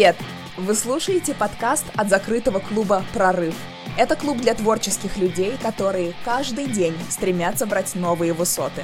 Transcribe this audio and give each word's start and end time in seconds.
Привет! 0.00 0.16
Вы 0.56 0.74
слушаете 0.74 1.34
подкаст 1.34 1.84
от 1.94 2.08
закрытого 2.08 2.58
клуба 2.58 3.04
«Прорыв». 3.12 3.54
Это 3.98 4.16
клуб 4.16 4.38
для 4.38 4.54
творческих 4.54 5.18
людей, 5.18 5.58
которые 5.62 6.14
каждый 6.24 6.68
день 6.68 6.96
стремятся 7.10 7.66
брать 7.66 7.94
новые 7.94 8.32
высоты. 8.32 8.82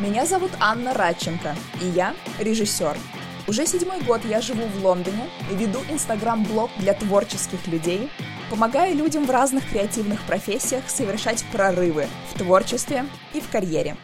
Меня 0.00 0.26
зовут 0.26 0.50
Анна 0.58 0.94
Радченко, 0.94 1.54
и 1.80 1.86
я 1.86 2.16
режиссер. 2.40 2.96
Уже 3.46 3.66
седьмой 3.66 4.00
год 4.00 4.22
я 4.24 4.40
живу 4.40 4.66
в 4.66 4.84
Лондоне 4.84 5.28
и 5.48 5.54
веду 5.54 5.78
инстаграм-блог 5.88 6.72
для 6.78 6.94
творческих 6.94 7.64
людей, 7.68 8.10
помогая 8.50 8.94
людям 8.94 9.26
в 9.26 9.30
разных 9.30 9.70
креативных 9.70 10.20
профессиях 10.22 10.90
совершать 10.90 11.44
прорывы 11.52 12.08
в 12.34 12.38
творчестве 12.38 13.04
и 13.32 13.40
в 13.40 13.48
карьере. 13.48 13.96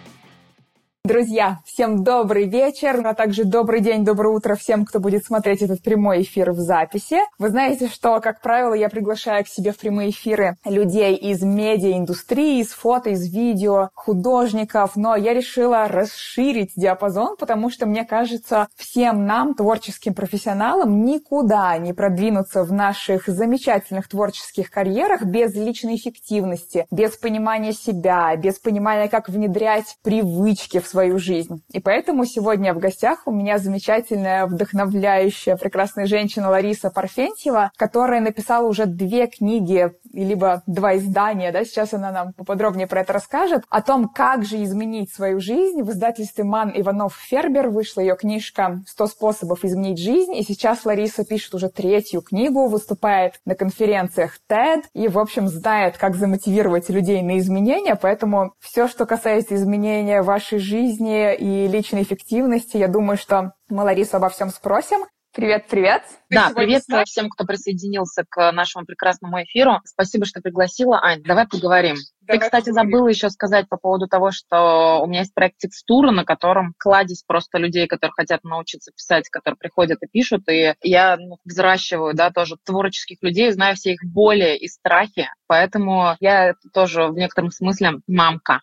Друзья, 1.08 1.60
всем 1.64 2.04
добрый 2.04 2.46
вечер, 2.46 3.00
а 3.06 3.14
также 3.14 3.44
добрый 3.44 3.80
день, 3.80 4.04
доброе 4.04 4.36
утро 4.36 4.56
всем, 4.56 4.84
кто 4.84 5.00
будет 5.00 5.24
смотреть 5.24 5.62
этот 5.62 5.82
прямой 5.82 6.20
эфир 6.20 6.50
в 6.50 6.58
записи. 6.58 7.20
Вы 7.38 7.48
знаете, 7.48 7.88
что, 7.88 8.20
как 8.20 8.42
правило, 8.42 8.74
я 8.74 8.90
приглашаю 8.90 9.42
к 9.42 9.48
себе 9.48 9.72
в 9.72 9.78
прямые 9.78 10.10
эфиры 10.10 10.58
людей 10.66 11.16
из 11.16 11.40
медиаиндустрии, 11.40 12.60
из 12.60 12.72
фото, 12.72 13.08
из 13.08 13.26
видео, 13.32 13.88
художников, 13.94 14.96
но 14.96 15.16
я 15.16 15.32
решила 15.32 15.88
расширить 15.88 16.72
диапазон, 16.76 17.38
потому 17.38 17.70
что, 17.70 17.86
мне 17.86 18.04
кажется, 18.04 18.68
всем 18.76 19.24
нам, 19.24 19.54
творческим 19.54 20.12
профессионалам, 20.12 21.06
никуда 21.06 21.78
не 21.78 21.94
продвинуться 21.94 22.64
в 22.64 22.72
наших 22.74 23.28
замечательных 23.28 24.08
творческих 24.08 24.70
карьерах 24.70 25.22
без 25.22 25.54
личной 25.54 25.96
эффективности, 25.96 26.86
без 26.90 27.16
понимания 27.16 27.72
себя, 27.72 28.36
без 28.36 28.58
понимания, 28.58 29.08
как 29.08 29.30
внедрять 29.30 29.96
привычки 30.02 30.80
в 30.80 30.86
свою 30.86 30.97
свою 30.98 31.20
жизнь. 31.20 31.62
И 31.70 31.78
поэтому 31.78 32.24
сегодня 32.24 32.74
в 32.74 32.78
гостях 32.78 33.20
у 33.26 33.30
меня 33.30 33.58
замечательная, 33.58 34.46
вдохновляющая, 34.46 35.56
прекрасная 35.56 36.06
женщина 36.06 36.50
Лариса 36.50 36.90
Парфентьева, 36.90 37.70
которая 37.76 38.20
написала 38.20 38.66
уже 38.66 38.86
две 38.86 39.28
книги, 39.28 39.92
либо 40.12 40.64
два 40.66 40.96
издания, 40.96 41.52
да, 41.52 41.64
сейчас 41.64 41.94
она 41.94 42.10
нам 42.10 42.32
поподробнее 42.32 42.88
про 42.88 43.02
это 43.02 43.12
расскажет, 43.12 43.62
о 43.68 43.80
том, 43.80 44.08
как 44.08 44.44
же 44.44 44.60
изменить 44.64 45.14
свою 45.14 45.38
жизнь. 45.38 45.82
В 45.82 45.90
издательстве 45.90 46.42
Ман 46.42 46.72
Иванов 46.74 47.14
Фербер 47.14 47.68
вышла 47.68 48.00
ее 48.00 48.16
книжка 48.16 48.80
«100 48.98 49.06
способов 49.06 49.64
изменить 49.64 50.00
жизнь», 50.00 50.34
и 50.34 50.42
сейчас 50.42 50.84
Лариса 50.84 51.24
пишет 51.24 51.54
уже 51.54 51.68
третью 51.68 52.22
книгу, 52.22 52.66
выступает 52.66 53.34
на 53.44 53.54
конференциях 53.54 54.38
TED 54.50 54.82
и, 54.94 55.06
в 55.06 55.18
общем, 55.18 55.46
знает, 55.46 55.96
как 55.96 56.16
замотивировать 56.16 56.88
людей 56.88 57.22
на 57.22 57.38
изменения, 57.38 57.94
поэтому 57.94 58.54
все, 58.58 58.88
что 58.88 59.06
касается 59.06 59.54
изменения 59.54 60.22
вашей 60.22 60.58
жизни, 60.58 60.77
жизни 60.78 61.34
и 61.34 61.68
личной 61.68 62.02
эффективности. 62.02 62.76
Я 62.76 62.88
думаю, 62.88 63.16
что 63.16 63.52
мы 63.68 63.82
Ларису 63.82 64.16
обо 64.16 64.28
всем 64.28 64.50
спросим. 64.50 65.00
Привет, 65.34 65.66
привет. 65.68 66.02
Да, 66.30 66.50
привет 66.54 66.82
всем, 67.06 67.28
кто 67.28 67.44
присоединился 67.44 68.24
к 68.28 68.50
нашему 68.52 68.86
прекрасному 68.86 69.42
эфиру. 69.42 69.80
Спасибо, 69.84 70.24
что 70.24 70.40
пригласила. 70.40 71.00
Ань, 71.02 71.22
давай 71.22 71.46
поговорим. 71.46 71.96
Давай 72.22 72.38
Ты, 72.38 72.44
кстати, 72.44 72.66
поговорим. 72.66 72.90
забыла 72.90 73.08
еще 73.08 73.30
сказать 73.30 73.68
по 73.68 73.76
поводу 73.76 74.08
того, 74.08 74.30
что 74.30 75.00
у 75.02 75.06
меня 75.06 75.20
есть 75.20 75.34
проект 75.34 75.58
«Текстура», 75.58 76.10
на 76.12 76.24
котором 76.24 76.74
кладезь 76.78 77.24
просто 77.24 77.58
людей, 77.58 77.86
которые 77.86 78.14
хотят 78.16 78.42
научиться 78.42 78.90
писать, 78.92 79.28
которые 79.28 79.58
приходят 79.58 79.98
и 80.02 80.08
пишут. 80.08 80.48
И 80.48 80.74
я 80.82 81.16
ну, 81.16 81.38
взращиваю, 81.44 82.14
да, 82.14 82.30
тоже 82.30 82.56
творческих 82.64 83.18
людей, 83.20 83.52
знаю 83.52 83.76
все 83.76 83.92
их 83.92 84.00
боли 84.04 84.56
и 84.56 84.66
страхи. 84.66 85.28
Поэтому 85.46 86.16
я 86.20 86.54
тоже 86.72 87.06
в 87.06 87.14
некотором 87.14 87.50
смысле 87.50 88.00
мамка. 88.06 88.62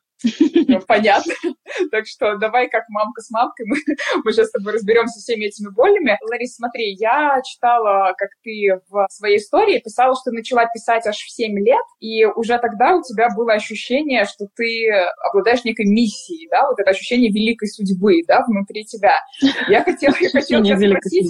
Ну, 0.67 0.81
понятно. 0.87 1.33
Так 1.91 2.07
что 2.07 2.37
давай 2.37 2.69
как 2.69 2.83
мамка 2.89 3.21
с 3.21 3.29
мамкой, 3.29 3.65
мы, 3.67 3.77
мы 4.23 4.31
сейчас 4.31 4.47
с 4.47 4.51
тобой 4.51 4.73
разберемся 4.73 5.19
всеми 5.19 5.45
этими 5.45 5.69
болями. 5.69 6.17
Ларис, 6.29 6.55
смотри, 6.55 6.93
я 6.93 7.41
читала, 7.43 8.13
как 8.17 8.29
ты 8.43 8.79
в 8.89 9.07
своей 9.09 9.37
истории 9.37 9.79
писала, 9.79 10.15
что 10.15 10.31
начала 10.31 10.65
писать 10.65 11.05
аж 11.07 11.17
в 11.17 11.31
7 11.31 11.57
лет, 11.59 11.85
и 11.99 12.25
уже 12.25 12.57
тогда 12.59 12.95
у 12.95 13.01
тебя 13.01 13.29
было 13.35 13.53
ощущение, 13.53 14.25
что 14.25 14.47
ты 14.55 14.89
обладаешь 15.29 15.63
некой 15.63 15.85
миссией, 15.85 16.47
да, 16.49 16.67
вот 16.67 16.79
это 16.79 16.91
ощущение 16.91 17.31
великой 17.31 17.67
судьбы, 17.67 18.21
да, 18.27 18.43
внутри 18.47 18.85
тебя. 18.85 19.21
Я 19.67 19.83
хотела, 19.83 20.15
я 20.19 20.29
хотела 20.29 20.63
тебя 20.63 20.77
спросить, 20.77 21.29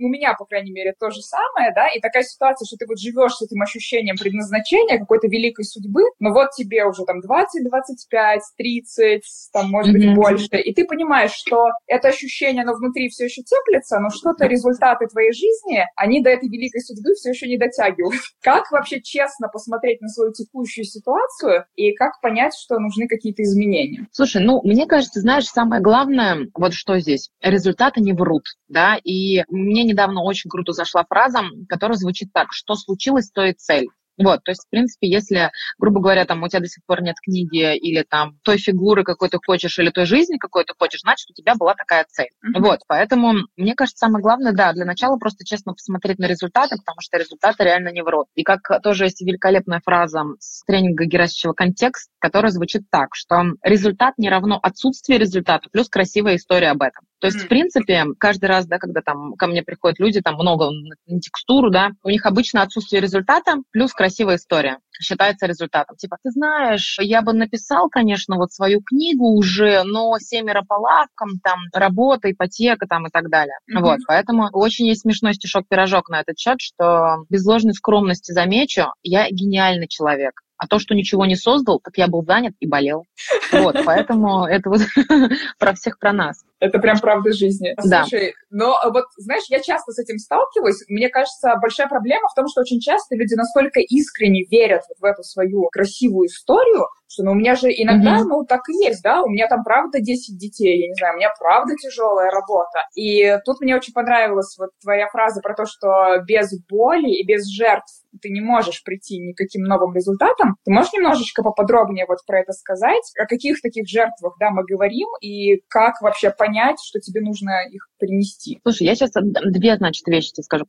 у 0.00 0.08
меня, 0.08 0.34
по 0.34 0.44
крайней 0.44 0.72
мере, 0.72 0.94
то 0.98 1.10
же 1.10 1.20
самое, 1.20 1.72
да, 1.74 1.88
и 1.88 2.00
такая 2.00 2.22
ситуация, 2.22 2.66
что 2.66 2.76
ты 2.76 2.86
вот 2.86 2.98
живешь 2.98 3.34
с 3.34 3.42
этим 3.42 3.62
ощущением 3.62 4.16
предназначения, 4.16 4.98
какой-то 4.98 5.28
великой 5.28 5.64
судьбы, 5.64 6.02
но 6.18 6.32
вот 6.32 6.50
тебе 6.56 6.84
уже 6.84 7.04
там 7.04 7.20
20, 7.20 7.68
25, 7.68 8.40
30, 8.56 9.22
там, 9.52 9.70
может 9.70 9.92
быть, 9.92 10.04
mm-hmm. 10.04 10.14
больше, 10.14 10.56
и 10.56 10.74
ты 10.74 10.84
понимаешь, 10.84 11.32
что 11.32 11.68
это 11.86 12.08
ощущение, 12.08 12.62
оно 12.62 12.74
внутри 12.74 13.08
все 13.08 13.24
еще 13.24 13.42
теплится, 13.42 13.98
но 13.98 14.10
что-то, 14.10 14.46
результаты 14.46 15.06
твоей 15.06 15.32
жизни, 15.32 15.84
они 15.96 16.22
до 16.22 16.30
этой 16.30 16.48
великой 16.48 16.80
судьбы 16.80 17.14
все 17.14 17.30
еще 17.30 17.46
не 17.48 17.58
дотягивают. 17.58 18.20
Как 18.42 18.70
вообще 18.70 19.00
честно 19.00 19.48
посмотреть 19.48 20.00
на 20.00 20.08
свою 20.08 20.32
текущую 20.32 20.84
ситуацию 20.84 21.64
и 21.76 21.92
как 21.92 22.20
понять, 22.20 22.54
что 22.54 22.78
нужны 22.78 23.06
какие-то 23.06 23.42
изменения? 23.42 24.06
Слушай, 24.12 24.42
ну, 24.42 24.60
мне 24.64 24.86
кажется, 24.86 25.20
знаешь, 25.20 25.46
самое 25.46 25.82
главное, 25.82 26.48
вот 26.54 26.72
что 26.72 26.98
здесь, 26.98 27.30
результаты 27.42 28.00
не 28.00 28.12
врут, 28.12 28.44
да, 28.68 28.98
и 29.02 29.44
мне 29.48 29.84
недавно 29.90 30.22
очень 30.22 30.50
круто 30.50 30.72
зашла 30.72 31.04
фраза, 31.08 31.40
которая 31.68 31.96
звучит 31.96 32.32
так, 32.32 32.48
что 32.52 32.74
случилось, 32.74 33.30
то 33.30 33.44
и 33.44 33.52
цель. 33.52 33.88
Вот, 34.22 34.44
то 34.44 34.50
есть, 34.50 34.66
в 34.66 34.70
принципе, 34.70 35.08
если, 35.08 35.50
грубо 35.78 36.00
говоря, 36.00 36.24
там 36.26 36.42
у 36.42 36.48
тебя 36.48 36.60
до 36.60 36.68
сих 36.68 36.84
пор 36.84 37.02
нет 37.02 37.16
книги 37.22 37.76
или 37.76 38.04
там 38.08 38.38
той 38.42 38.58
фигуры, 38.58 39.02
какой 39.02 39.30
ты 39.30 39.38
хочешь, 39.44 39.78
или 39.78 39.90
той 39.90 40.04
жизни, 40.04 40.36
какой 40.36 40.64
ты 40.64 40.74
хочешь, 40.78 41.00
значит, 41.00 41.30
у 41.30 41.34
тебя 41.34 41.54
была 41.54 41.74
такая 41.74 42.04
цель. 42.08 42.28
Mm-hmm. 42.44 42.60
Вот, 42.60 42.80
поэтому, 42.86 43.34
мне 43.56 43.74
кажется, 43.74 44.06
самое 44.06 44.22
главное, 44.22 44.52
да, 44.52 44.72
для 44.72 44.84
начала 44.84 45.16
просто 45.16 45.44
честно 45.44 45.72
посмотреть 45.72 46.18
на 46.18 46.26
результаты, 46.26 46.76
потому 46.76 47.00
что 47.00 47.16
результаты 47.16 47.64
реально 47.64 47.88
не 47.92 48.02
врут. 48.02 48.26
И 48.34 48.42
как 48.42 48.60
тоже 48.82 49.04
есть 49.04 49.20
великолепная 49.22 49.80
фраза 49.84 50.24
с 50.38 50.64
тренинга 50.64 51.04
Герасичева 51.04 51.54
«Контекст», 51.54 52.10
которая 52.18 52.50
звучит 52.50 52.82
так, 52.90 53.14
что 53.14 53.42
результат 53.62 54.14
не 54.18 54.28
равно 54.28 54.58
отсутствие 54.62 55.18
результата 55.18 55.68
плюс 55.72 55.88
красивая 55.88 56.36
история 56.36 56.70
об 56.70 56.82
этом. 56.82 57.04
То 57.20 57.26
есть, 57.26 57.40
в 57.40 57.48
принципе, 57.48 58.04
каждый 58.18 58.46
раз, 58.46 58.66
да, 58.66 58.78
когда 58.78 59.02
там 59.02 59.34
ко 59.34 59.46
мне 59.46 59.62
приходят 59.62 59.98
люди, 59.98 60.22
там 60.22 60.36
много 60.36 60.70
на 60.70 61.20
текстуру, 61.20 61.70
да, 61.70 61.90
у 62.02 62.08
них 62.08 62.24
обычно 62.24 62.62
отсутствие 62.62 63.02
результата 63.02 63.56
плюс 63.72 63.92
красивая 63.92 64.09
история 64.18 64.78
считается 65.00 65.46
результатом. 65.46 65.96
Типа, 65.96 66.18
ты 66.22 66.30
знаешь, 66.30 66.98
я 67.00 67.22
бы 67.22 67.32
написал, 67.32 67.88
конечно, 67.88 68.36
вот 68.36 68.52
свою 68.52 68.82
книгу 68.82 69.34
уже, 69.36 69.82
но 69.84 70.18
семеро 70.18 70.62
по 70.66 70.74
лавкам, 70.74 71.40
там, 71.42 71.58
работа, 71.72 72.30
ипотека 72.30 72.86
там 72.86 73.06
и 73.06 73.10
так 73.10 73.30
далее. 73.30 73.56
Mm-hmm. 73.70 73.80
Вот, 73.80 73.98
поэтому 74.06 74.48
очень 74.52 74.86
есть 74.86 75.02
смешной 75.02 75.34
стишок-пирожок 75.34 76.08
на 76.08 76.20
этот 76.20 76.38
счет, 76.38 76.60
что 76.60 77.24
без 77.28 77.44
ложной 77.44 77.74
скромности 77.74 78.32
замечу, 78.32 78.86
я 79.02 79.28
гениальный 79.30 79.88
человек. 79.88 80.32
А 80.58 80.66
то, 80.66 80.78
что 80.78 80.94
ничего 80.94 81.24
не 81.24 81.36
создал, 81.36 81.80
так 81.82 81.96
я 81.96 82.06
был 82.06 82.22
занят 82.22 82.52
и 82.60 82.66
болел. 82.66 83.06
Вот, 83.50 83.76
поэтому 83.86 84.44
это 84.44 84.68
вот 84.68 84.82
про 85.58 85.72
всех, 85.74 85.98
про 85.98 86.12
нас. 86.12 86.44
Это 86.60 86.78
прям 86.78 86.98
правда 86.98 87.32
жизни. 87.32 87.74
Да. 87.84 88.02
Слушай, 88.02 88.34
но 88.50 88.76
вот, 88.92 89.04
знаешь, 89.16 89.44
я 89.48 89.60
часто 89.60 89.92
с 89.92 89.98
этим 89.98 90.18
сталкиваюсь. 90.18 90.84
Мне 90.88 91.08
кажется, 91.08 91.54
большая 91.60 91.88
проблема 91.88 92.28
в 92.28 92.34
том, 92.34 92.46
что 92.48 92.60
очень 92.60 92.80
часто 92.80 93.16
люди 93.16 93.34
настолько 93.34 93.80
искренне 93.80 94.44
верят 94.50 94.82
вот 94.88 94.98
в 95.00 95.04
эту 95.04 95.22
свою 95.22 95.68
красивую 95.72 96.26
историю, 96.26 96.86
что 97.10 97.24
ну, 97.24 97.32
у 97.32 97.34
меня 97.34 97.56
же 97.56 97.68
иногда, 97.70 98.18
mm-hmm. 98.18 98.28
ну, 98.28 98.44
так 98.44 98.60
и 98.68 98.84
есть, 98.84 99.02
да, 99.02 99.22
у 99.22 99.28
меня 99.28 99.48
там 99.48 99.64
правда 99.64 100.00
10 100.00 100.38
детей, 100.38 100.82
я 100.82 100.88
не 100.88 100.94
знаю, 100.94 101.14
у 101.14 101.16
меня 101.16 101.30
правда 101.38 101.74
тяжелая 101.74 102.30
работа. 102.30 102.84
И 102.94 103.36
тут 103.44 103.60
мне 103.60 103.74
очень 103.74 103.92
понравилась 103.92 104.54
вот 104.58 104.70
твоя 104.80 105.08
фраза 105.08 105.40
про 105.40 105.54
то, 105.54 105.64
что 105.66 106.22
без 106.26 106.52
боли 106.68 107.08
и 107.08 107.26
без 107.26 107.48
жертв 107.48 108.02
ты 108.22 108.30
не 108.30 108.40
можешь 108.40 108.82
прийти 108.84 109.18
никаким 109.18 109.62
новым 109.62 109.94
результатам. 109.94 110.56
Ты 110.64 110.72
можешь 110.72 110.92
немножечко 110.92 111.42
поподробнее 111.42 112.06
вот 112.08 112.18
про 112.26 112.40
это 112.40 112.52
сказать? 112.52 113.12
О 113.18 113.26
каких 113.26 113.60
таких 113.60 113.88
жертвах, 113.88 114.36
да, 114.38 114.50
мы 114.50 114.64
говорим, 114.64 115.08
и 115.20 115.62
как 115.68 116.00
вообще 116.00 116.30
понять, 116.30 116.49
что 116.82 117.00
тебе 117.00 117.20
нужно 117.20 117.66
их 117.68 117.88
принести? 117.98 118.60
Слушай, 118.62 118.86
я 118.86 118.94
сейчас 118.94 119.10
две, 119.12 119.76
значит, 119.76 120.06
вещи 120.06 120.32
тебе 120.32 120.44
скажу. 120.44 120.66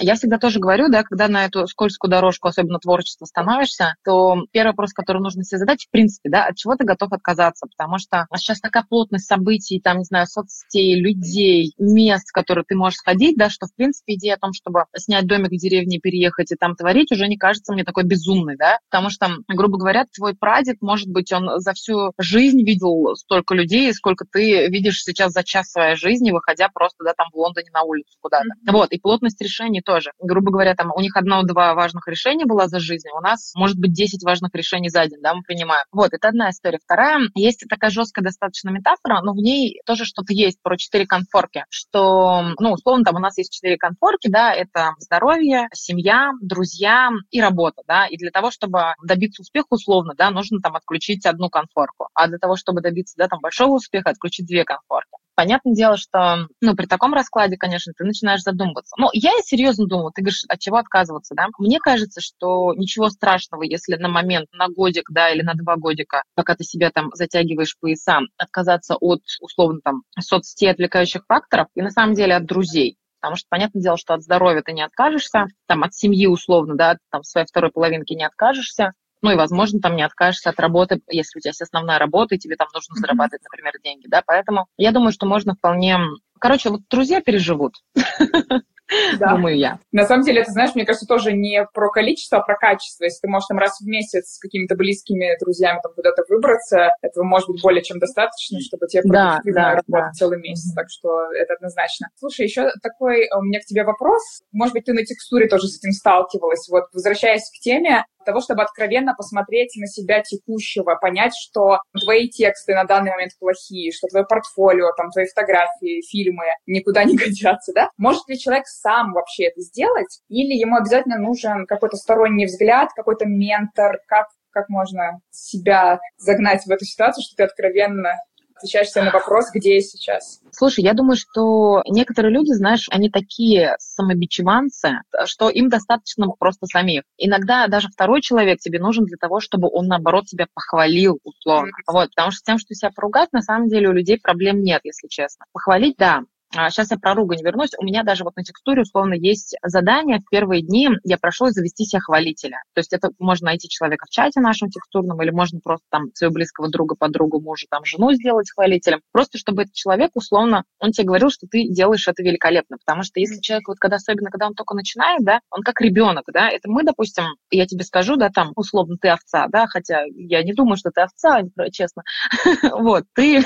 Я 0.00 0.14
всегда 0.14 0.38
тоже 0.38 0.60
говорю, 0.60 0.88
да, 0.88 1.02
когда 1.02 1.28
на 1.28 1.44
эту 1.44 1.66
скользкую 1.66 2.10
дорожку, 2.10 2.48
особенно 2.48 2.78
творчество, 2.78 3.24
становишься, 3.24 3.94
то 4.04 4.36
первый 4.52 4.70
вопрос, 4.70 4.92
который 4.92 5.20
нужно 5.20 5.44
себе 5.44 5.58
задать, 5.58 5.84
в 5.86 5.90
принципе, 5.90 6.30
да, 6.30 6.46
от 6.46 6.56
чего 6.56 6.76
ты 6.76 6.84
готов 6.84 7.12
отказаться, 7.12 7.66
потому 7.66 7.98
что 7.98 8.26
сейчас 8.36 8.60
такая 8.60 8.84
плотность 8.88 9.26
событий, 9.26 9.80
там, 9.80 9.98
не 9.98 10.04
знаю, 10.04 10.26
соцсетей, 10.26 11.00
людей, 11.00 11.74
мест, 11.78 12.28
в 12.28 12.32
которые 12.32 12.64
ты 12.66 12.76
можешь 12.76 12.98
сходить, 12.98 13.36
да, 13.36 13.50
что, 13.50 13.66
в 13.66 13.74
принципе, 13.74 14.14
идея 14.14 14.34
о 14.34 14.38
том, 14.38 14.52
чтобы 14.52 14.84
снять 14.96 15.26
домик 15.26 15.50
в 15.50 15.56
деревне, 15.56 15.98
переехать 15.98 16.52
и 16.52 16.56
там 16.56 16.76
творить, 16.76 17.12
уже 17.12 17.26
не 17.26 17.36
кажется 17.36 17.72
мне 17.72 17.84
такой 17.84 18.04
безумной, 18.04 18.56
да, 18.56 18.78
потому 18.90 19.10
что, 19.10 19.28
грубо 19.48 19.78
говоря, 19.78 20.06
твой 20.14 20.34
прадед, 20.34 20.76
может 20.80 21.08
быть, 21.08 21.32
он 21.32 21.60
за 21.60 21.72
всю 21.72 22.12
жизнь 22.18 22.62
видел 22.62 23.16
столько 23.16 23.54
людей, 23.54 23.92
сколько 23.92 24.24
ты 24.30 24.68
видишь 24.68 25.02
сейчас 25.02 25.32
за 25.32 25.42
час 25.42 25.70
своей 25.70 25.96
жизни, 25.96 26.30
выходя 26.30 26.68
просто, 26.72 27.04
да, 27.04 27.12
там 27.16 27.28
в 27.32 27.36
Лондоне 27.36 27.70
на 27.72 27.82
улицу 27.82 28.16
куда-то. 28.20 28.46
Mm-hmm. 28.46 28.72
Вот, 28.72 28.92
и 28.92 28.98
плотность 28.98 29.40
решений 29.40 29.79
они 29.80 29.82
тоже. 29.82 30.12
Грубо 30.18 30.50
говоря, 30.50 30.74
там 30.74 30.92
у 30.94 31.00
них 31.00 31.16
одно-два 31.16 31.74
важных 31.74 32.06
решения 32.08 32.46
было 32.46 32.68
за 32.68 32.78
жизнь, 32.78 33.08
у 33.16 33.20
нас 33.20 33.52
может 33.54 33.78
быть 33.78 33.92
10 33.92 34.22
важных 34.24 34.54
решений 34.54 34.88
за 34.88 35.06
день, 35.06 35.20
да, 35.22 35.34
мы 35.34 35.42
понимаем. 35.42 35.84
Вот, 35.92 36.12
это 36.12 36.28
одна 36.28 36.50
история. 36.50 36.78
Вторая, 36.82 37.20
есть 37.34 37.64
такая 37.68 37.90
жесткая 37.90 38.24
достаточно 38.24 38.70
метафора, 38.70 39.22
но 39.22 39.32
в 39.32 39.36
ней 39.36 39.80
тоже 39.86 40.04
что-то 40.04 40.32
есть 40.32 40.58
про 40.62 40.76
четыре 40.76 41.06
конфорки, 41.06 41.64
что, 41.70 42.42
ну, 42.58 42.72
условно, 42.72 43.04
там 43.04 43.16
у 43.16 43.18
нас 43.18 43.36
есть 43.38 43.52
четыре 43.52 43.76
конфорки, 43.76 44.28
да, 44.28 44.52
это 44.52 44.92
здоровье, 44.98 45.68
семья, 45.72 46.32
друзья 46.40 47.10
и 47.30 47.40
работа, 47.40 47.82
да, 47.86 48.06
и 48.06 48.16
для 48.16 48.30
того, 48.30 48.50
чтобы 48.50 48.94
добиться 49.02 49.42
успеха, 49.42 49.66
условно, 49.70 50.14
да, 50.16 50.30
нужно 50.30 50.60
там 50.60 50.76
отключить 50.76 51.26
одну 51.26 51.48
конфорку, 51.48 52.08
а 52.14 52.28
для 52.28 52.38
того, 52.38 52.56
чтобы 52.56 52.80
добиться, 52.80 53.14
да, 53.16 53.28
там 53.28 53.40
большого 53.40 53.74
успеха, 53.74 54.10
отключить 54.10 54.46
две 54.46 54.64
конфорки. 54.64 55.19
Понятное 55.40 55.72
дело, 55.72 55.96
что, 55.96 56.48
ну, 56.60 56.76
при 56.76 56.84
таком 56.84 57.14
раскладе, 57.14 57.56
конечно, 57.56 57.94
ты 57.96 58.04
начинаешь 58.04 58.42
задумываться. 58.42 58.94
Но 58.98 59.08
я 59.14 59.30
серьезно 59.42 59.86
думаю, 59.86 60.12
ты 60.14 60.20
говоришь, 60.20 60.44
от 60.46 60.58
чего 60.58 60.76
отказываться, 60.76 61.34
да? 61.34 61.46
Мне 61.58 61.78
кажется, 61.78 62.20
что 62.20 62.74
ничего 62.74 63.08
страшного, 63.08 63.62
если 63.62 63.96
на 63.96 64.08
момент, 64.08 64.48
на 64.52 64.68
годик, 64.68 65.04
да, 65.10 65.30
или 65.30 65.40
на 65.40 65.54
два 65.54 65.76
годика, 65.76 66.24
пока 66.34 66.56
ты 66.56 66.64
себя 66.64 66.90
там 66.90 67.08
затягиваешь 67.14 67.74
пояса, 67.80 68.18
отказаться 68.36 68.96
от, 69.00 69.22
условно, 69.40 69.80
там, 69.82 70.02
соцсетей, 70.20 70.70
отвлекающих 70.70 71.24
факторов, 71.26 71.68
и 71.74 71.80
на 71.80 71.90
самом 71.90 72.12
деле 72.12 72.36
от 72.36 72.44
друзей. 72.44 72.98
Потому 73.22 73.36
что, 73.36 73.46
понятное 73.48 73.80
дело, 73.82 73.96
что 73.96 74.12
от 74.12 74.22
здоровья 74.22 74.60
ты 74.60 74.72
не 74.72 74.82
откажешься, 74.82 75.46
там, 75.66 75.84
от 75.84 75.94
семьи 75.94 76.26
условно, 76.26 76.76
да, 76.76 76.98
там, 77.10 77.22
своей 77.22 77.46
второй 77.46 77.70
половинки 77.70 78.12
не 78.12 78.26
откажешься, 78.26 78.92
ну 79.22 79.30
и, 79.30 79.36
возможно, 79.36 79.80
там 79.80 79.96
не 79.96 80.02
откажешься 80.02 80.50
от 80.50 80.60
работы, 80.60 81.00
если 81.08 81.38
у 81.38 81.40
тебя 81.40 81.50
есть 81.50 81.62
основная 81.62 81.98
работа, 81.98 82.34
и 82.34 82.38
тебе 82.38 82.56
там 82.56 82.68
нужно 82.72 82.96
зарабатывать, 82.96 83.42
например, 83.44 83.72
деньги, 83.82 84.06
да, 84.08 84.22
поэтому 84.24 84.66
я 84.76 84.92
думаю, 84.92 85.12
что 85.12 85.26
можно 85.26 85.54
вполне... 85.54 85.98
Короче, 86.38 86.70
вот 86.70 86.80
друзья 86.88 87.20
переживут. 87.20 87.74
да. 89.18 89.34
думаю 89.34 89.56
я. 89.56 89.78
На 89.92 90.04
самом 90.04 90.24
деле, 90.24 90.42
это, 90.42 90.52
знаешь, 90.52 90.74
мне 90.74 90.84
кажется, 90.84 91.06
тоже 91.06 91.32
не 91.32 91.64
про 91.72 91.90
количество, 91.90 92.38
а 92.38 92.42
про 92.42 92.56
качество. 92.56 93.04
Если 93.04 93.20
ты 93.20 93.28
можешь 93.28 93.46
там 93.46 93.58
раз 93.58 93.80
в 93.80 93.86
месяц 93.86 94.34
с 94.34 94.38
какими-то 94.38 94.74
близкими 94.74 95.38
друзьями 95.40 95.80
там 95.82 95.92
куда-то 95.94 96.24
выбраться, 96.28 96.90
этого 97.02 97.24
может 97.24 97.48
быть 97.48 97.62
более 97.62 97.82
чем 97.82 97.98
достаточно, 97.98 98.60
чтобы 98.60 98.86
тебе 98.86 99.02
да, 99.04 99.40
да, 99.44 99.70
работать 99.70 99.84
да. 99.88 100.10
целый 100.12 100.38
месяц. 100.38 100.72
Так 100.74 100.86
что 100.88 101.32
это 101.32 101.54
однозначно. 101.54 102.08
Слушай, 102.16 102.46
еще 102.46 102.70
такой 102.82 103.28
у 103.36 103.42
меня 103.42 103.60
к 103.60 103.64
тебе 103.64 103.84
вопрос. 103.84 104.42
Может 104.52 104.74
быть, 104.74 104.84
ты 104.84 104.92
на 104.92 105.04
текстуре 105.04 105.48
тоже 105.48 105.68
с 105.68 105.78
этим 105.78 105.92
сталкивалась. 105.92 106.68
Вот, 106.68 106.84
возвращаясь 106.92 107.50
к 107.50 107.60
теме, 107.60 108.04
того, 108.24 108.40
чтобы 108.40 108.62
откровенно 108.62 109.14
посмотреть 109.14 109.72
на 109.76 109.86
себя 109.86 110.20
текущего, 110.22 110.96
понять, 111.00 111.32
что 111.36 111.78
твои 112.00 112.28
тексты 112.28 112.74
на 112.74 112.84
данный 112.84 113.10
момент 113.10 113.32
плохие, 113.38 113.92
что 113.92 114.08
твое 114.08 114.24
портфолио, 114.24 114.92
там, 114.96 115.10
твои 115.10 115.26
фотографии, 115.26 116.02
фильмы 116.08 116.44
никуда 116.66 117.04
не 117.04 117.16
годятся, 117.16 117.72
да? 117.74 117.90
Может 117.96 118.28
ли 118.28 118.38
человек 118.38 118.66
сам 118.66 119.12
вообще 119.12 119.44
это 119.44 119.60
сделать? 119.60 120.20
Или 120.28 120.54
ему 120.54 120.76
обязательно 120.76 121.18
нужен 121.18 121.66
какой-то 121.66 121.96
сторонний 121.96 122.46
взгляд, 122.46 122.90
какой-то 122.94 123.26
ментор? 123.26 123.98
Как 124.06 124.26
как 124.52 124.68
можно 124.68 125.20
себя 125.30 126.00
загнать 126.16 126.64
в 126.64 126.70
эту 126.70 126.84
ситуацию, 126.84 127.22
что 127.22 127.36
ты 127.36 127.44
откровенно 127.44 128.14
отвечаешь 128.60 128.90
себе 128.90 129.04
на 129.04 129.10
вопрос, 129.10 129.46
где 129.52 129.76
я 129.76 129.80
сейчас? 129.80 130.40
Слушай, 130.52 130.84
я 130.84 130.92
думаю, 130.92 131.16
что 131.16 131.82
некоторые 131.88 132.32
люди, 132.32 132.52
знаешь, 132.52 132.86
они 132.90 133.10
такие 133.10 133.76
самобичеванцы, 133.78 135.00
что 135.24 135.48
им 135.48 135.68
достаточно 135.68 136.28
просто 136.38 136.66
самих. 136.66 137.02
Иногда 137.16 137.66
даже 137.66 137.88
второй 137.88 138.20
человек 138.20 138.60
тебе 138.60 138.78
нужен 138.78 139.04
для 139.04 139.16
того, 139.16 139.40
чтобы 139.40 139.68
он, 139.72 139.86
наоборот, 139.86 140.26
тебя 140.26 140.46
похвалил 140.52 141.18
условно. 141.24 141.70
Mm-hmm. 141.70 141.92
Вот, 141.92 142.10
потому 142.10 142.30
что 142.30 142.40
тем, 142.44 142.58
что 142.58 142.74
себя 142.74 142.90
поругать, 142.94 143.32
на 143.32 143.42
самом 143.42 143.68
деле 143.68 143.88
у 143.88 143.92
людей 143.92 144.18
проблем 144.20 144.62
нет, 144.62 144.82
если 144.84 145.08
честно. 145.08 145.46
Похвалить, 145.52 145.96
да, 145.98 146.22
Сейчас 146.52 146.90
а, 146.90 146.94
я 146.94 146.98
про 146.98 147.14
ругань 147.14 147.42
вернусь. 147.42 147.70
У 147.78 147.84
меня 147.84 148.02
даже 148.02 148.24
вот 148.24 148.34
на 148.36 148.42
текстуре 148.42 148.82
условно 148.82 149.14
есть 149.14 149.56
задание. 149.62 150.18
В 150.18 150.28
первые 150.28 150.62
дни 150.62 150.88
я 151.04 151.16
прошу 151.16 151.46
завести 151.50 151.84
себя 151.84 152.00
хвалителя. 152.00 152.58
То 152.74 152.80
есть 152.80 152.92
это 152.92 153.10
можно 153.20 153.46
найти 153.46 153.68
человека 153.68 154.06
в 154.06 154.10
чате 154.10 154.40
нашем 154.40 154.68
текстурном, 154.68 155.22
или 155.22 155.30
можно 155.30 155.60
просто 155.62 155.84
там 155.90 156.06
своего 156.14 156.34
близкого 156.34 156.68
друга, 156.68 156.96
подругу, 156.98 157.40
мужа, 157.40 157.66
там 157.70 157.84
жену 157.84 158.12
сделать 158.12 158.50
хвалителем. 158.50 159.00
Просто 159.12 159.38
чтобы 159.38 159.62
этот 159.62 159.74
человек 159.74 160.10
условно, 160.14 160.64
он 160.80 160.90
тебе 160.90 161.06
говорил, 161.06 161.30
что 161.30 161.46
ты 161.46 161.68
делаешь 161.68 162.08
это 162.08 162.22
великолепно. 162.22 162.78
Потому 162.84 163.04
что 163.04 163.20
если 163.20 163.40
человек, 163.40 163.68
вот 163.68 163.78
когда, 163.78 163.96
особенно 163.96 164.30
когда 164.30 164.48
он 164.48 164.54
только 164.54 164.74
начинает, 164.74 165.24
да, 165.24 165.40
он 165.50 165.62
как 165.62 165.80
ребенок, 165.80 166.24
да, 166.32 166.48
это 166.48 166.68
мы, 166.68 166.82
допустим, 166.82 167.24
я 167.50 167.66
тебе 167.66 167.84
скажу, 167.84 168.16
да, 168.16 168.28
там, 168.28 168.52
условно, 168.56 168.96
ты 169.00 169.08
овца, 169.08 169.46
да, 169.48 169.66
хотя 169.68 170.02
я 170.16 170.42
не 170.42 170.52
думаю, 170.52 170.76
что 170.76 170.90
ты 170.90 171.02
овца, 171.02 171.42
честно. 171.70 172.02
Вот, 172.80 173.04
ты 173.14 173.44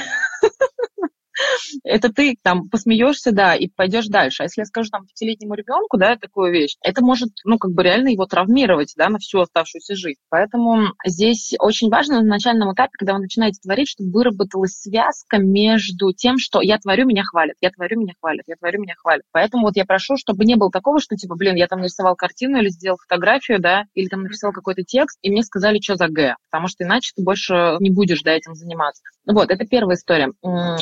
это 1.82 2.12
ты 2.12 2.36
там 2.42 2.68
посмеешься, 2.68 3.32
да, 3.32 3.54
и 3.54 3.68
пойдешь 3.68 4.06
дальше. 4.06 4.42
А 4.42 4.44
если 4.44 4.62
я 4.62 4.66
скажу 4.66 4.90
там 4.90 5.06
пятилетнему 5.06 5.54
ребенку, 5.54 5.96
да, 5.96 6.16
такую 6.16 6.52
вещь, 6.52 6.76
это 6.82 7.02
может, 7.02 7.30
ну, 7.44 7.58
как 7.58 7.72
бы 7.72 7.82
реально 7.82 8.08
его 8.08 8.26
травмировать, 8.26 8.94
да, 8.96 9.08
на 9.08 9.18
всю 9.18 9.40
оставшуюся 9.40 9.94
жизнь. 9.94 10.20
Поэтому 10.30 10.92
здесь 11.04 11.54
очень 11.58 11.88
важно 11.90 12.20
на 12.20 12.26
начальном 12.26 12.72
этапе, 12.72 12.92
когда 12.98 13.14
вы 13.14 13.20
начинаете 13.20 13.60
творить, 13.62 13.88
чтобы 13.88 14.10
выработалась 14.10 14.72
связка 14.72 15.38
между 15.38 16.12
тем, 16.12 16.38
что 16.38 16.60
я 16.60 16.78
творю, 16.78 17.06
меня 17.06 17.22
хвалят, 17.24 17.56
я 17.60 17.70
творю, 17.70 18.00
меня 18.00 18.14
хвалят, 18.20 18.44
я 18.46 18.56
творю, 18.56 18.80
меня 18.80 18.94
хвалят. 18.96 19.22
Поэтому 19.32 19.64
вот 19.64 19.76
я 19.76 19.84
прошу, 19.84 20.16
чтобы 20.16 20.44
не 20.44 20.56
было 20.56 20.70
такого, 20.70 21.00
что 21.00 21.16
типа, 21.16 21.34
блин, 21.36 21.56
я 21.56 21.66
там 21.66 21.80
нарисовал 21.80 22.16
картину 22.16 22.58
или 22.58 22.68
сделал 22.68 22.96
фотографию, 22.96 23.60
да, 23.60 23.84
или 23.94 24.08
там 24.08 24.22
написал 24.22 24.52
какой-то 24.52 24.82
текст, 24.82 25.18
и 25.22 25.30
мне 25.30 25.42
сказали, 25.42 25.80
что 25.80 25.96
за 25.96 26.08
Г, 26.08 26.36
потому 26.50 26.68
что 26.68 26.84
иначе 26.84 27.12
ты 27.14 27.22
больше 27.22 27.76
не 27.80 27.90
будешь, 27.90 28.22
да, 28.22 28.32
этим 28.32 28.54
заниматься. 28.54 29.02
Вот, 29.26 29.50
это 29.50 29.66
первая 29.66 29.96
история. 29.96 30.30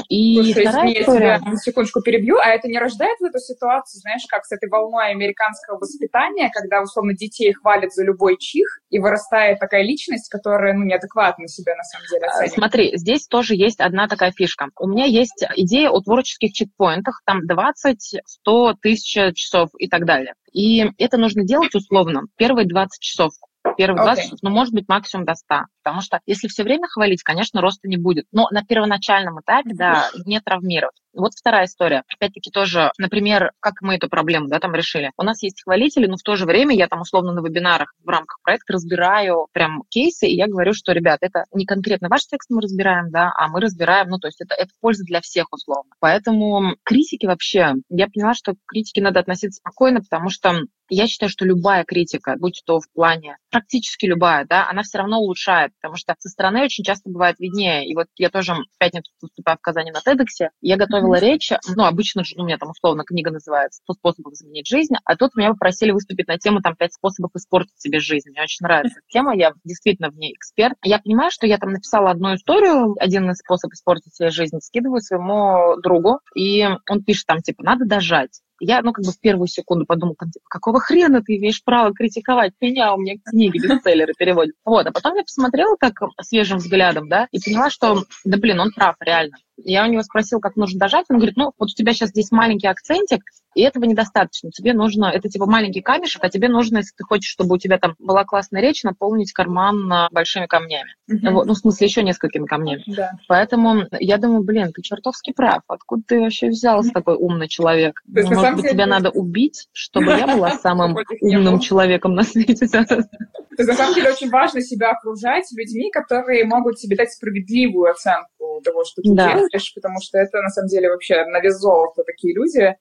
И 0.09 0.52
Слушай, 0.53 0.67
вторая 0.67 0.87
извини, 0.87 1.03
история... 1.03 1.27
я 1.27 1.39
тебя 1.39 1.57
секундочку 1.57 2.03
перебью, 2.03 2.37
а 2.39 2.49
это 2.49 2.69
не 2.69 2.79
рождает 2.79 3.19
в 3.21 3.25
эту 3.25 3.39
ситуацию, 3.39 4.01
знаешь, 4.01 4.23
как 4.29 4.45
с 4.45 4.53
этой 4.53 4.69
волной 4.69 5.11
американского 5.11 5.79
воспитания, 5.79 6.51
когда, 6.53 6.83
условно, 6.83 7.15
детей 7.15 7.53
хвалят 7.53 7.93
за 7.93 8.05
любой 8.05 8.37
чих, 8.39 8.81
и 8.91 8.99
вырастает 8.99 9.59
такая 9.59 9.83
личность, 9.83 10.29
которая, 10.29 10.75
ну, 10.75 10.85
неадекватно 10.85 11.49
себя, 11.49 11.75
на 11.77 11.83
самом 11.85 12.07
деле, 12.11 12.27
оценивает. 12.27 12.53
Смотри, 12.53 12.97
здесь 12.97 13.27
тоже 13.27 13.55
есть 13.55 13.81
одна 13.81 14.09
такая 14.09 14.33
фишка. 14.33 14.69
У 14.79 14.89
меня 14.89 15.05
есть 15.05 15.45
идея 15.57 15.91
о 15.91 16.01
творческих 16.01 16.53
чекпоинтах, 16.53 17.23
там 17.25 17.47
20, 17.47 18.21
100, 18.25 18.69
1000 18.69 19.33
часов 19.35 19.71
и 19.79 19.89
так 19.89 20.05
далее. 20.05 20.35
И 20.53 20.85
это 20.99 21.17
нужно 21.17 21.45
делать 21.45 21.75
условно 21.75 22.23
первые 22.37 22.67
20 22.67 23.01
часов 23.01 23.33
первых 23.77 24.01
okay. 24.03 24.15
20, 24.15 24.43
ну, 24.43 24.51
может 24.51 24.75
быть, 24.75 24.89
максимум 24.89 25.25
до 25.25 25.35
100. 25.35 25.67
Потому 25.83 26.03
что 26.03 26.21
если 26.27 26.49
все 26.49 26.63
время 26.63 26.89
хвалить, 26.89 27.23
конечно, 27.23 27.61
роста 27.61 27.89
не 27.89 27.97
будет. 27.97 28.27
Но 28.33 28.49
на 28.51 28.65
первоначальном 28.65 29.41
этапе, 29.41 29.71
да, 29.75 30.09
не 30.25 30.41
травмировать. 30.41 31.02
Вот 31.15 31.33
вторая 31.35 31.67
история. 31.67 32.03
Опять-таки 32.09 32.51
тоже, 32.51 32.91
например, 32.99 33.53
как 33.61 33.75
мы 33.83 33.97
эту 33.97 34.09
проблему, 34.09 34.49
да, 34.49 34.59
там 34.59 34.75
решили. 34.75 35.13
У 35.17 35.23
нас 35.23 35.43
есть 35.43 35.63
хвалители, 35.63 36.07
но 36.07 36.17
в 36.17 36.23
то 36.23 36.37
же 36.37 36.47
время 36.47 36.75
я 36.75 36.89
там 36.89 37.01
условно 37.01 37.33
на 37.33 37.41
вебинарах 37.41 37.93
в 38.03 38.09
рамках 38.09 38.39
проекта 38.43 38.75
разбираю 38.75 39.47
прям 39.53 39.83
кейсы, 39.91 40.27
и 40.27 40.37
я 40.37 40.47
говорю, 40.47 40.73
что, 40.73 40.93
ребят, 40.93 41.19
это 41.21 41.45
не 41.53 41.67
конкретно 41.67 42.09
ваш 42.09 42.27
текст 42.27 42.51
мы 42.51 42.61
разбираем, 42.63 43.11
да, 43.11 43.31
а 43.37 43.49
мы 43.49 43.61
разбираем, 43.61 44.09
ну, 44.09 44.19
то 44.19 44.29
есть 44.29 44.41
это, 44.41 44.55
это 44.55 44.71
польза 44.81 45.05
для 45.05 45.21
всех 45.21 45.47
условно. 45.53 45.93
Поэтому 46.01 46.77
критики 46.83 47.27
вообще, 47.27 47.75
я 47.91 48.07
поняла, 48.09 48.35
что 48.35 48.55
к 48.55 48.59
критике 48.67 49.03
надо 49.03 49.21
относиться 49.21 49.59
спокойно, 49.59 50.01
потому 50.01 50.31
что 50.31 50.53
я 50.89 51.07
считаю, 51.07 51.31
что 51.31 51.45
любая 51.45 51.85
критика, 51.85 52.37
будь 52.39 52.63
то 52.67 52.81
в 52.81 52.91
плане, 52.93 53.39
практически 53.51 54.07
любая, 54.07 54.47
да, 54.47 54.69
она 54.69 54.83
все 54.83 54.99
равно 54.99 55.19
улучшает, 55.19 55.73
потому 55.81 55.97
что 55.97 56.15
со 56.19 56.29
стороны 56.29 56.65
очень 56.65 56.85
часто 56.85 57.09
бывает 57.11 57.39
виднее. 57.39 57.87
И 57.87 57.95
вот 57.95 58.09
я 58.17 58.29
тоже 58.29 58.55
в 58.55 58.79
пятницу 58.79 59.11
выступаю 59.21 59.57
в 59.59 59.61
Казани 59.61 59.91
на 59.91 59.99
TEDx, 59.99 60.51
я 60.61 60.77
готовила 60.77 61.02
mm-hmm. 61.09 61.21
речь, 61.21 61.51
ну, 61.77 61.85
обычно 61.85 62.23
ну, 62.37 62.45
у 62.45 62.47
меня 62.47 62.59
там 62.59 62.71
условно 62.71 63.05
книга 63.05 63.31
называется 63.31 63.83
«100 63.91 63.95
способов 63.95 64.33
изменить 64.35 64.67
жизнь», 64.67 64.95
а 65.05 65.17
тут 65.17 65.35
меня 65.35 65.51
попросили 65.51 65.91
выступить 65.93 66.29
на 66.29 66.39
тему 66.39 66.61
там 66.61 66.75
«5 66.79 66.89
способов 66.91 67.31
испортить 67.35 67.81
себе 67.81 68.01
жизнь». 68.01 68.31
Мне 68.31 68.43
очень 68.43 68.65
нравится 68.65 68.99
эта 68.99 69.09
тема, 69.09 69.35
я 69.35 69.53
действительно 69.65 70.11
в 70.11 70.17
ней 70.17 70.35
эксперт. 70.35 70.77
Я 70.85 70.99
понимаю, 70.99 71.31
что 71.31 71.47
я 71.47 71.59
там 71.59 71.71
написала 71.71 72.11
одну 72.11 72.35
историю, 72.35 72.95
один 72.99 73.31
из 73.31 73.39
способов 73.39 73.75
испортить 73.75 74.15
себе 74.15 74.31
жизнь, 74.31 74.59
скидываю 74.61 75.01
своему 75.01 75.77
другу, 75.83 76.21
и 76.35 76.67
он 76.89 77.05
пишет 77.05 77.27
там, 77.27 77.41
типа, 77.41 77.63
надо 77.63 77.85
дожать. 77.85 78.41
Я, 78.65 78.81
ну, 78.83 78.93
как 78.93 79.05
бы 79.05 79.11
в 79.11 79.19
первую 79.19 79.49
секунду 79.49 79.87
подумала, 79.87 80.15
типа, 80.15 80.47
какого 80.49 80.79
хрена 80.79 81.21
ты 81.21 81.37
имеешь 81.37 81.65
право 81.65 81.93
критиковать 81.93 82.53
меня, 82.61 82.95
у 82.95 82.97
меня 82.97 83.17
книги, 83.25 83.59
бестселлеры 83.59 84.15
переводят. 84.17 84.55
Вот, 84.65 84.87
а 84.87 84.93
потом 84.93 85.17
я 85.17 85.25
посмотрела 85.25 85.77
так 85.77 85.95
свежим 86.21 86.59
взглядом, 86.59 87.09
да, 87.09 87.27
и 87.33 87.41
поняла, 87.45 87.71
что, 87.71 88.05
да, 88.25 88.37
блин, 88.39 88.61
он 88.61 88.71
прав, 88.71 88.95
реально. 89.01 89.37
Я 89.57 89.85
у 89.85 89.91
него 89.91 90.03
спросила, 90.05 90.39
как 90.39 90.55
нужно 90.55 90.79
дожать. 90.79 91.07
Он 91.09 91.17
говорит, 91.17 91.37
ну, 91.37 91.51
вот 91.59 91.71
у 91.71 91.75
тебя 91.75 91.93
сейчас 91.93 92.11
здесь 92.11 92.31
маленький 92.31 92.69
акцентик, 92.69 93.23
и 93.55 93.63
этого 93.63 93.85
недостаточно. 93.85 94.51
Тебе 94.51 94.73
нужно, 94.73 95.07
это 95.07 95.29
типа 95.29 95.47
маленький 95.47 95.81
камешек, 95.81 96.23
а 96.25 96.29
тебе 96.29 96.49
нужно, 96.49 96.79
если 96.79 96.95
ты 96.97 97.05
хочешь, 97.05 97.31
чтобы 97.31 97.55
у 97.55 97.59
тебя 97.59 97.79
там 97.79 97.95
была 97.99 98.25
классная 98.25 98.63
речь, 98.63 98.83
наполнить 98.83 99.33
карман 99.33 100.09
большими 100.11 100.47
камнями. 100.47 100.95
Вот, 101.09 101.47
ну, 101.47 101.55
в 101.55 101.59
смысле, 101.59 101.87
еще 101.87 102.03
несколькими 102.03 102.47
камнями. 102.47 102.83
Да. 102.87 103.13
Поэтому 103.29 103.85
я 104.01 104.19
думаю, 104.19 104.43
блин, 104.43 104.73
ты 104.73 104.83
чертовски 104.83 105.33
прав. 105.33 105.63
Откуда 105.69 106.03
ты 106.07 106.21
вообще 106.21 106.49
взялся 106.49 106.91
такой 106.91 107.17
умный 107.17 107.49
человек? 107.49 108.01
есть, 108.15 108.31
ну, 108.31 108.37
Может 108.37 108.57
быть, 108.57 108.71
тебя 108.71 108.87
надо 108.87 109.11
убить, 109.11 109.69
чтобы 109.73 110.13
я 110.13 110.27
была 110.27 110.51
самым 110.59 110.97
умным 111.21 111.61
человеком 111.61 112.15
на 112.15 112.23
свете? 112.23 112.67
То 112.67 113.65
есть, 113.65 113.69
на 113.69 113.75
самом 113.75 113.95
деле, 113.95 114.11
очень 114.11 114.31
важно 114.31 114.63
себя 114.63 114.93
окружать 114.93 115.45
людьми, 115.55 115.91
которые 115.91 116.45
могут 116.45 116.77
тебе 116.77 116.97
дать 116.97 117.13
справедливую 117.13 117.91
оценку 117.91 118.61
того, 118.65 118.85
что 118.85 119.03
ты 119.03 119.09
делаешь, 119.11 119.75
потому 119.75 119.99
что 120.01 120.19
это, 120.19 120.41
на 120.41 120.49
самом 120.49 120.69
деле, 120.69 120.89
вообще 120.89 121.25
на 121.27 121.41
вес 121.41 121.59
золота 121.59 122.03
такие 122.05 122.35
люди. 122.35 122.75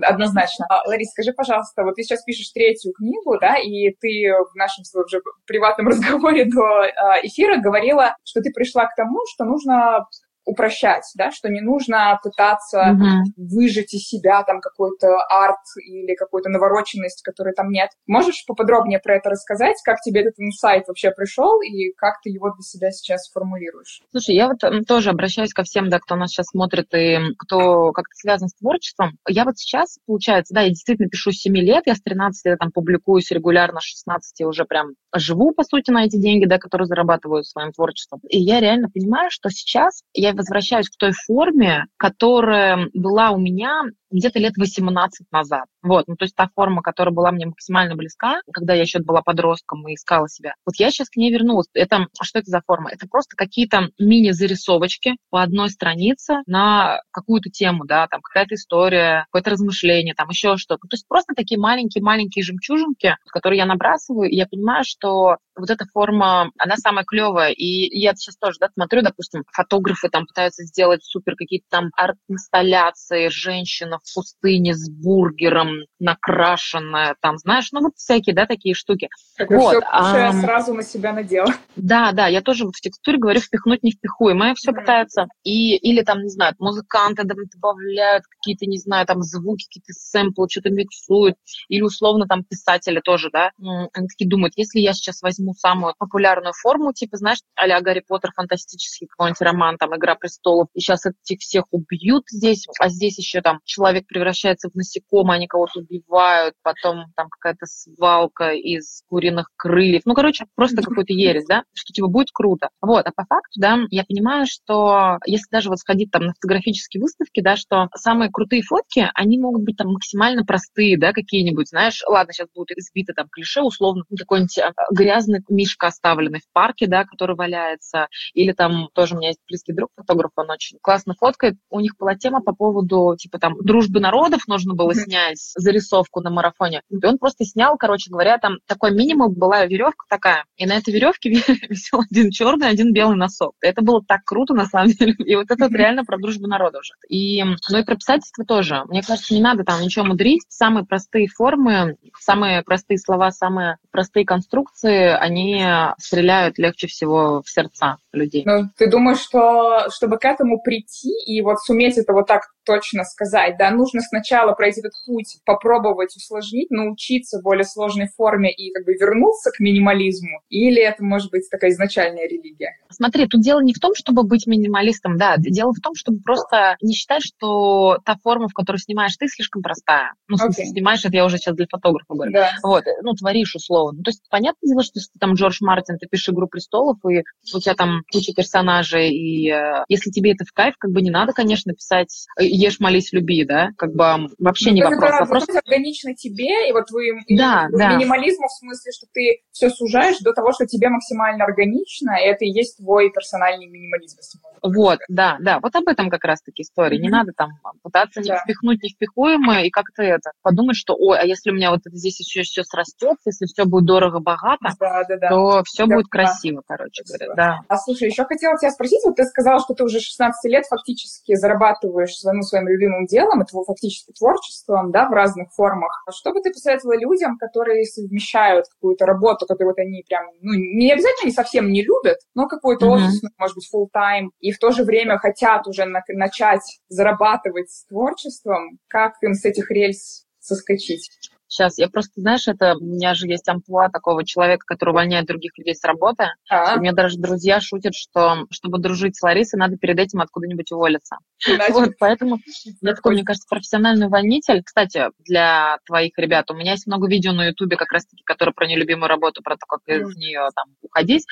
Однозначно. 0.00 0.66
А, 0.68 0.88
Ларис, 0.88 1.10
скажи, 1.10 1.32
пожалуйста, 1.32 1.82
вот 1.82 1.96
ты 1.96 2.02
сейчас 2.02 2.22
пишешь 2.22 2.50
третью 2.52 2.92
книгу, 2.92 3.38
да, 3.38 3.56
и 3.56 3.90
ты 4.00 4.32
в 4.52 4.54
нашем 4.54 4.84
уже 4.94 5.20
приватном 5.46 5.88
разговоре 5.88 6.46
до 6.46 6.62
а, 6.62 7.18
эфира 7.22 7.58
говорила, 7.58 8.16
что 8.24 8.40
ты 8.40 8.50
пришла 8.52 8.86
к 8.86 8.94
тому, 8.96 9.20
что 9.32 9.44
нужно 9.44 10.06
упрощать, 10.44 11.04
да, 11.14 11.30
что 11.30 11.48
не 11.48 11.60
нужно 11.60 12.18
пытаться 12.22 12.92
угу. 12.92 13.04
выжать 13.36 13.94
из 13.94 14.02
себя 14.02 14.42
там 14.42 14.60
какой-то 14.60 15.08
арт 15.28 15.64
или 15.76 16.14
какую-то 16.14 16.50
навороченность, 16.50 17.22
которой 17.22 17.54
там 17.54 17.70
нет. 17.70 17.90
Можешь 18.06 18.44
поподробнее 18.46 18.98
про 18.98 19.16
это 19.16 19.30
рассказать, 19.30 19.76
как 19.84 20.00
тебе 20.00 20.22
этот 20.22 20.34
инсайт 20.38 20.88
вообще 20.88 21.10
пришел 21.10 21.60
и 21.62 21.92
как 21.92 22.20
ты 22.22 22.30
его 22.30 22.50
для 22.50 22.62
себя 22.62 22.90
сейчас 22.90 23.30
формулируешь? 23.30 24.02
Слушай, 24.10 24.34
я 24.34 24.48
вот 24.48 24.58
тоже 24.86 25.10
обращаюсь 25.10 25.52
ко 25.52 25.62
всем, 25.62 25.88
да, 25.88 25.98
кто 25.98 26.16
нас 26.16 26.30
сейчас 26.30 26.46
смотрит 26.46 26.92
и 26.94 27.18
кто 27.38 27.92
как-то 27.92 28.14
связан 28.14 28.48
с 28.48 28.54
творчеством. 28.54 29.18
Я 29.28 29.44
вот 29.44 29.58
сейчас, 29.58 29.98
получается, 30.06 30.54
да, 30.54 30.62
я 30.62 30.68
действительно 30.68 31.08
пишу 31.08 31.30
с 31.30 31.36
7 31.36 31.56
лет, 31.56 31.84
я 31.86 31.94
с 31.94 32.02
13 32.02 32.46
лет 32.46 32.58
там 32.58 32.72
публикуюсь 32.72 33.30
регулярно, 33.30 33.80
с 33.80 33.84
16 33.84 34.42
уже 34.46 34.64
прям 34.64 34.90
живу, 35.14 35.52
по 35.52 35.62
сути, 35.62 35.90
на 35.90 36.04
эти 36.04 36.16
деньги, 36.16 36.46
да, 36.46 36.58
которые 36.58 36.86
зарабатываю 36.86 37.44
своим 37.44 37.72
творчеством. 37.72 38.20
И 38.28 38.38
я 38.38 38.60
реально 38.60 38.88
понимаю, 38.88 39.30
что 39.30 39.50
сейчас 39.50 40.02
я 40.14 40.31
возвращаюсь 40.34 40.88
к 40.88 40.96
той 40.96 41.12
форме, 41.12 41.86
которая 41.96 42.88
была 42.94 43.30
у 43.30 43.38
меня 43.38 43.84
где-то 44.12 44.38
лет 44.38 44.54
18 44.56 45.26
назад. 45.32 45.64
Вот, 45.82 46.06
ну, 46.08 46.16
то 46.16 46.24
есть 46.24 46.34
та 46.34 46.48
форма, 46.54 46.82
которая 46.82 47.14
была 47.14 47.32
мне 47.32 47.46
максимально 47.46 47.96
близка, 47.96 48.40
когда 48.52 48.74
я 48.74 48.82
еще 48.82 49.00
была 49.00 49.22
подростком 49.22 49.86
и 49.88 49.94
искала 49.94 50.28
себя. 50.28 50.54
Вот 50.64 50.76
я 50.76 50.90
сейчас 50.90 51.08
к 51.08 51.16
ней 51.16 51.32
вернулась. 51.32 51.66
Это, 51.74 52.06
что 52.20 52.38
это 52.38 52.50
за 52.50 52.62
форма? 52.66 52.90
Это 52.90 53.06
просто 53.08 53.36
какие-то 53.36 53.88
мини-зарисовочки 53.98 55.16
по 55.30 55.42
одной 55.42 55.70
странице 55.70 56.36
на 56.46 57.00
какую-то 57.10 57.50
тему, 57.50 57.84
да, 57.84 58.06
там 58.06 58.20
какая-то 58.20 58.54
история, 58.54 59.24
какое-то 59.30 59.50
размышление, 59.50 60.14
там 60.14 60.28
еще 60.28 60.56
что-то. 60.56 60.86
То 60.88 60.94
есть 60.94 61.06
просто 61.08 61.34
такие 61.34 61.58
маленькие-маленькие 61.58 62.44
жемчужинки, 62.44 63.16
которые 63.26 63.58
я 63.58 63.66
набрасываю, 63.66 64.30
и 64.30 64.36
я 64.36 64.46
понимаю, 64.46 64.84
что 64.86 65.36
вот 65.56 65.70
эта 65.70 65.84
форма, 65.92 66.50
она 66.58 66.76
самая 66.76 67.04
клевая. 67.04 67.52
И 67.52 67.98
я 67.98 68.14
сейчас 68.14 68.36
тоже, 68.36 68.58
да, 68.60 68.68
смотрю, 68.74 69.02
допустим, 69.02 69.44
фотографы 69.52 70.08
там 70.08 70.26
пытаются 70.26 70.64
сделать 70.64 71.04
супер 71.04 71.34
какие-то 71.36 71.66
там 71.68 71.90
арт-инсталляции, 71.96 73.28
женщина 73.28 73.98
в 74.02 74.14
пустыне 74.14 74.74
с 74.74 74.90
бургером, 74.90 75.86
накрашенная, 75.98 77.16
там, 77.20 77.38
знаешь, 77.38 77.68
ну 77.72 77.80
вот 77.80 77.92
всякие, 77.96 78.34
да, 78.34 78.46
такие 78.46 78.74
штуки. 78.74 79.08
Так 79.36 79.50
вот, 79.50 79.76
все 79.76 79.86
а, 79.90 80.32
сразу 80.32 80.74
на 80.74 80.82
себя 80.82 81.12
надела. 81.12 81.52
Да, 81.76 82.12
да, 82.12 82.26
я 82.26 82.42
тоже 82.42 82.66
в 82.66 82.80
текстуре 82.80 83.18
говорю, 83.18 83.40
впихнуть 83.40 83.82
невпихуемое 83.82 84.54
все 84.54 84.70
mm-hmm. 84.70 84.74
пытаются. 84.74 85.26
И, 85.42 85.76
или 85.76 86.02
там, 86.02 86.22
не 86.22 86.28
знаю, 86.28 86.54
музыканты 86.58 87.24
добавляют 87.24 88.24
какие-то, 88.26 88.66
не 88.66 88.78
знаю, 88.78 89.06
там 89.06 89.22
звуки, 89.22 89.66
какие-то 89.66 89.92
сэмплы, 89.92 90.48
что-то 90.50 90.70
миксуют. 90.70 91.36
Или 91.68 91.82
условно 91.82 92.26
там 92.26 92.44
писатели 92.44 93.00
тоже, 93.00 93.30
да, 93.32 93.50
они 93.58 94.08
такие 94.08 94.28
думают, 94.28 94.54
если 94.56 94.80
я 94.80 94.92
сейчас 94.92 95.22
возьму 95.22 95.54
самую 95.54 95.94
популярную 95.98 96.52
форму, 96.52 96.92
типа, 96.92 97.16
знаешь, 97.16 97.38
а 97.54 97.80
Гарри 97.80 98.02
Поттер, 98.06 98.32
фантастический 98.34 99.06
какой-нибудь 99.06 99.40
роман, 99.40 99.76
там, 99.78 99.96
Игра 99.96 100.14
престолов, 100.14 100.68
и 100.74 100.80
сейчас 100.80 101.06
этих 101.06 101.40
всех 101.40 101.64
убьют 101.70 102.24
здесь, 102.28 102.66
а 102.78 102.88
здесь 102.88 103.18
еще 103.18 103.40
там 103.40 103.60
человек 103.64 103.91
превращается 104.00 104.68
в 104.70 104.74
насекомое, 104.74 105.36
они 105.36 105.46
кого-то 105.46 105.80
убивают, 105.80 106.54
потом 106.62 107.06
там 107.16 107.28
какая-то 107.28 107.66
свалка 107.66 108.52
из 108.52 109.02
куриных 109.08 109.48
крыльев. 109.56 110.02
Ну, 110.04 110.14
короче, 110.14 110.46
просто 110.54 110.82
какой-то 110.82 111.12
ересь, 111.12 111.46
да, 111.46 111.64
что 111.74 111.92
типа 111.92 112.08
будет 112.08 112.28
круто. 112.32 112.68
Вот, 112.80 113.06
а 113.06 113.12
по 113.14 113.24
факту, 113.24 113.60
да, 113.60 113.78
я 113.90 114.04
понимаю, 114.04 114.46
что 114.46 115.18
если 115.26 115.46
даже 115.50 115.68
вот 115.68 115.78
сходить 115.78 116.10
там 116.10 116.22
на 116.22 116.34
фотографические 116.34 117.00
выставки, 117.00 117.40
да, 117.40 117.56
что 117.56 117.88
самые 117.94 118.30
крутые 118.30 118.62
фотки, 118.62 119.10
они 119.14 119.38
могут 119.38 119.62
быть 119.62 119.76
там 119.76 119.92
максимально 119.92 120.44
простые, 120.44 120.98
да, 120.98 121.12
какие-нибудь, 121.12 121.68
знаешь, 121.68 122.02
ладно, 122.06 122.32
сейчас 122.32 122.48
будут 122.54 122.70
избиты 122.76 123.12
там 123.12 123.28
клише, 123.30 123.62
условно, 123.62 124.04
какой-нибудь 124.16 124.58
а, 124.58 124.72
грязный 124.92 125.40
мишка 125.48 125.88
оставленный 125.88 126.40
в 126.40 126.52
парке, 126.52 126.86
да, 126.86 127.04
который 127.04 127.36
валяется, 127.36 128.08
или 128.34 128.52
там 128.52 128.88
тоже 128.94 129.14
у 129.14 129.18
меня 129.18 129.28
есть 129.28 129.40
близкий 129.46 129.72
друг 129.72 129.90
фотограф, 129.96 130.32
он 130.36 130.50
очень 130.50 130.78
классно 130.80 131.14
фоткает, 131.14 131.56
у 131.70 131.80
них 131.80 131.92
была 131.98 132.14
тема 132.14 132.40
по 132.40 132.54
поводу, 132.54 133.16
типа 133.18 133.38
там, 133.38 133.56
дружбы 133.58 133.81
народов 133.90 134.42
нужно 134.46 134.74
было 134.74 134.94
снять 134.94 135.38
зарисовку 135.56 136.20
на 136.20 136.30
марафоне. 136.30 136.82
И 136.90 137.04
он 137.04 137.18
просто 137.18 137.44
снял, 137.44 137.76
короче 137.76 138.10
говоря, 138.10 138.38
там 138.38 138.58
такой 138.66 138.92
минимум 138.92 139.34
была 139.34 139.64
веревка 139.66 140.04
такая. 140.08 140.44
И 140.56 140.66
на 140.66 140.76
этой 140.76 140.92
веревке 140.92 141.30
висел 141.68 142.02
один 142.10 142.30
черный, 142.30 142.68
один 142.68 142.92
белый 142.92 143.16
носок. 143.16 143.54
Это 143.60 143.82
было 143.82 144.02
так 144.06 144.24
круто, 144.24 144.54
на 144.54 144.66
самом 144.66 144.88
деле. 144.88 145.14
И 145.18 145.36
вот 145.36 145.50
это 145.50 145.64
вот 145.64 145.72
реально 145.72 146.04
про 146.04 146.18
дружбу 146.18 146.46
народа 146.46 146.78
уже. 146.78 146.94
И, 147.08 147.42
ну 147.42 147.78
и 147.78 147.84
про 147.84 147.96
писательство 147.96 148.44
тоже. 148.44 148.84
Мне 148.88 149.02
кажется, 149.02 149.34
не 149.34 149.40
надо 149.40 149.64
там 149.64 149.80
ничего 149.80 150.04
мудрить. 150.04 150.42
Самые 150.48 150.84
простые 150.84 151.28
формы, 151.28 151.96
самые 152.18 152.62
простые 152.62 152.98
слова, 152.98 153.30
самые 153.30 153.78
простые 153.90 154.24
конструкции, 154.24 155.08
они 155.08 155.64
стреляют 155.98 156.58
легче 156.58 156.86
всего 156.86 157.42
в 157.42 157.50
сердца 157.50 157.98
людей. 158.12 158.42
Ну, 158.44 158.64
ты 158.76 158.88
думаешь, 158.88 159.20
что 159.20 159.88
чтобы 159.90 160.18
к 160.18 160.24
этому 160.24 160.60
прийти 160.60 161.12
и 161.26 161.40
вот 161.42 161.60
суметь 161.60 161.98
это 161.98 162.12
вот 162.12 162.26
так 162.26 162.42
точно 162.64 163.04
сказать, 163.04 163.56
да, 163.58 163.70
нужно 163.70 164.00
сначала 164.00 164.52
пройти 164.52 164.80
этот 164.80 164.92
путь, 165.06 165.38
попробовать 165.44 166.14
усложнить, 166.16 166.70
научиться 166.70 167.40
более 167.42 167.64
сложной 167.64 168.08
форме 168.16 168.52
и 168.52 168.72
как 168.72 168.84
бы 168.84 168.94
вернуться 168.94 169.50
к 169.50 169.58
минимализму, 169.60 170.40
или 170.48 170.80
это 170.80 171.04
может 171.04 171.30
быть 171.30 171.48
такая 171.50 171.70
изначальная 171.70 172.28
религия? 172.28 172.76
Смотри, 172.90 173.26
тут 173.26 173.40
дело 173.40 173.60
не 173.60 173.74
в 173.74 173.80
том, 173.80 173.94
чтобы 173.94 174.22
быть 174.22 174.46
минималистом, 174.46 175.16
да, 175.16 175.36
дело 175.38 175.72
в 175.72 175.80
том, 175.80 175.94
чтобы 175.94 176.20
просто 176.20 176.76
не 176.80 176.94
считать, 176.94 177.22
что 177.22 177.98
та 178.04 178.16
форма, 178.22 178.48
в 178.48 178.54
которой 178.54 178.76
снимаешь 178.76 179.16
ты, 179.16 179.26
слишком 179.28 179.62
простая. 179.62 180.12
Ну, 180.28 180.36
okay. 180.36 180.64
снимаешь, 180.64 181.04
это 181.04 181.16
я 181.16 181.24
уже 181.24 181.38
сейчас 181.38 181.56
для 181.56 181.66
фотографа 181.68 182.14
говорю. 182.14 182.32
Да. 182.32 182.50
Вот, 182.62 182.84
ну, 183.02 183.12
творишь 183.14 183.54
условно. 183.54 183.98
Ну, 183.98 184.02
то 184.04 184.10
есть, 184.10 184.22
понятное 184.30 184.68
дело, 184.68 184.82
что 184.82 184.98
если 184.98 185.12
ты 185.12 185.18
там 185.18 185.34
Джордж 185.34 185.58
Мартин, 185.60 185.98
ты 185.98 186.06
пишешь 186.06 186.28
«Игру 186.28 186.46
престолов», 186.46 186.98
и 187.08 187.22
у 187.54 187.60
тебя 187.60 187.74
там 187.74 188.01
куча 188.10 188.32
персонажей, 188.34 189.10
и 189.10 189.50
э, 189.50 189.84
если 189.88 190.10
тебе 190.10 190.32
это 190.32 190.44
в 190.44 190.52
кайф, 190.52 190.74
как 190.78 190.90
бы 190.90 191.02
не 191.02 191.10
надо, 191.10 191.32
конечно, 191.32 191.72
писать 191.72 192.26
э, 192.38 192.44
«Ешь, 192.44 192.80
молись, 192.80 193.12
люби», 193.12 193.44
да, 193.44 193.70
как 193.76 193.92
бы 193.92 194.28
вообще 194.38 194.70
ну, 194.70 194.76
не 194.76 194.82
вопрос. 194.82 195.02
Это 195.02 195.18
вопрос... 195.20 195.48
органично 195.48 196.14
тебе, 196.14 196.68
и 196.68 196.72
вот 196.72 196.90
вы 196.90 197.20
да, 197.28 197.68
да. 197.72 197.96
минимализму 197.96 198.46
в 198.46 198.52
смысле, 198.52 198.92
что 198.92 199.06
ты 199.12 199.40
все 199.52 199.70
сужаешь 199.70 200.18
до 200.18 200.32
того, 200.32 200.52
что 200.52 200.66
тебе 200.66 200.88
максимально 200.88 201.44
органично, 201.44 202.16
и 202.20 202.26
это 202.26 202.44
и 202.44 202.50
есть 202.50 202.78
твой 202.78 203.10
персональный 203.10 203.66
минимализм. 203.66 204.18
Вот, 204.62 204.98
да, 205.08 205.36
да, 205.40 205.58
вот 205.60 205.74
об 205.74 205.88
этом 205.88 206.08
как 206.10 206.24
раз-таки 206.24 206.62
история. 206.62 206.98
Mm-hmm. 206.98 207.02
Не 207.02 207.08
надо 207.08 207.32
там 207.36 207.50
пытаться 207.82 208.20
не 208.20 208.30
впихнуть 208.30 208.82
невпихуемое 208.82 209.64
и 209.64 209.70
как-то 209.70 210.02
это, 210.02 210.32
подумать, 210.42 210.76
что, 210.76 210.94
ой, 210.94 211.18
а 211.18 211.24
если 211.24 211.50
у 211.50 211.54
меня 211.54 211.70
вот 211.70 211.80
это 211.84 211.96
здесь 211.96 212.20
еще 212.20 212.42
все 212.42 212.62
срастет, 212.62 213.16
если 213.24 213.46
все 213.46 213.64
будет 213.64 213.86
дорого-богато, 213.86 214.68
да, 214.78 215.04
да, 215.08 215.16
да. 215.16 215.28
то 215.28 215.62
все 215.64 215.86
да, 215.86 215.96
будет 215.96 216.06
да. 216.10 216.18
красиво, 216.18 216.62
короче 216.66 217.02
говоря, 217.04 217.34
да. 217.34 217.60
А 217.68 217.76
слушай, 217.92 218.08
еще 218.08 218.24
хотела 218.24 218.56
тебя 218.56 218.70
спросить, 218.70 219.00
вот 219.04 219.16
ты 219.16 219.24
сказала, 219.24 219.60
что 219.60 219.74
ты 219.74 219.84
уже 219.84 220.00
16 220.00 220.50
лет 220.50 220.64
фактически 220.66 221.34
зарабатываешь 221.34 222.16
своим, 222.16 222.42
своим 222.42 222.68
любимым 222.68 223.06
делом, 223.06 223.42
это 223.42 223.56
фактически 223.62 224.12
творчеством, 224.12 224.90
да, 224.90 225.08
в 225.08 225.12
разных 225.12 225.52
формах. 225.52 226.04
Что 226.10 226.32
бы 226.32 226.40
ты 226.40 226.50
посоветовала 226.52 226.98
людям, 226.98 227.36
которые 227.38 227.84
совмещают 227.84 228.66
какую-то 228.68 229.06
работу, 229.06 229.46
которую 229.46 229.74
вот 229.74 229.78
они 229.78 230.02
прям, 230.08 230.26
ну, 230.40 230.52
не 230.54 230.92
обязательно 230.92 231.24
они 231.24 231.32
совсем 231.32 231.70
не 231.70 231.84
любят, 231.84 232.18
но 232.34 232.48
какой-то 232.48 232.86
mm-hmm. 232.86 233.06
офис, 233.06 233.20
может 233.38 233.56
быть, 233.56 233.68
full 233.72 233.86
time, 233.94 234.28
и 234.40 234.50
в 234.50 234.58
то 234.58 234.70
же 234.70 234.84
время 234.84 235.18
хотят 235.18 235.66
уже 235.66 235.84
на- 235.84 236.02
начать 236.08 236.80
зарабатывать 236.88 237.70
с 237.70 237.84
творчеством, 237.86 238.78
как 238.88 239.14
им 239.22 239.34
с 239.34 239.44
этих 239.44 239.70
рельс 239.70 240.24
соскочить? 240.40 241.10
Сейчас, 241.52 241.76
я 241.76 241.90
просто, 241.90 242.12
знаешь, 242.18 242.48
это 242.48 242.76
у 242.80 242.82
меня 242.82 243.12
же 243.12 243.26
есть 243.26 243.46
амплуа 243.46 243.90
такого 243.90 244.24
человека, 244.24 244.64
который 244.66 244.92
увольняет 244.92 245.26
других 245.26 245.58
людей 245.58 245.74
с 245.74 245.84
работы. 245.84 246.28
А-а. 246.48 246.78
У 246.78 246.80
меня 246.80 246.92
даже 246.92 247.18
друзья 247.18 247.60
шутят, 247.60 247.92
что 247.94 248.46
чтобы 248.50 248.78
дружить 248.78 249.18
с 249.18 249.22
Ларисой, 249.22 249.60
надо 249.60 249.76
перед 249.76 249.98
этим 249.98 250.22
откуда-нибудь 250.22 250.72
уволиться. 250.72 251.18
Значит, 251.44 251.74
вот, 251.74 251.90
поэтому 251.98 252.38
я 252.80 252.94
такой, 252.94 253.12
мне 253.12 253.22
кажется, 253.22 253.46
профессиональный 253.50 254.06
увольнитель. 254.06 254.62
Кстати, 254.62 255.10
для 255.18 255.76
твоих 255.84 256.16
ребят, 256.16 256.50
у 256.50 256.54
меня 256.54 256.70
есть 256.70 256.86
много 256.86 257.06
видео 257.06 257.32
на 257.32 257.48
Ютубе 257.48 257.76
как 257.76 257.92
раз-таки, 257.92 258.22
которые 258.24 258.54
про 258.54 258.66
нелюбимую 258.66 259.08
работу, 259.08 259.42
про 259.42 259.56
то, 259.56 259.66
как 259.68 259.80
из 259.88 260.16
нее 260.16 260.48
там 260.56 260.74
уходить. 260.80 261.26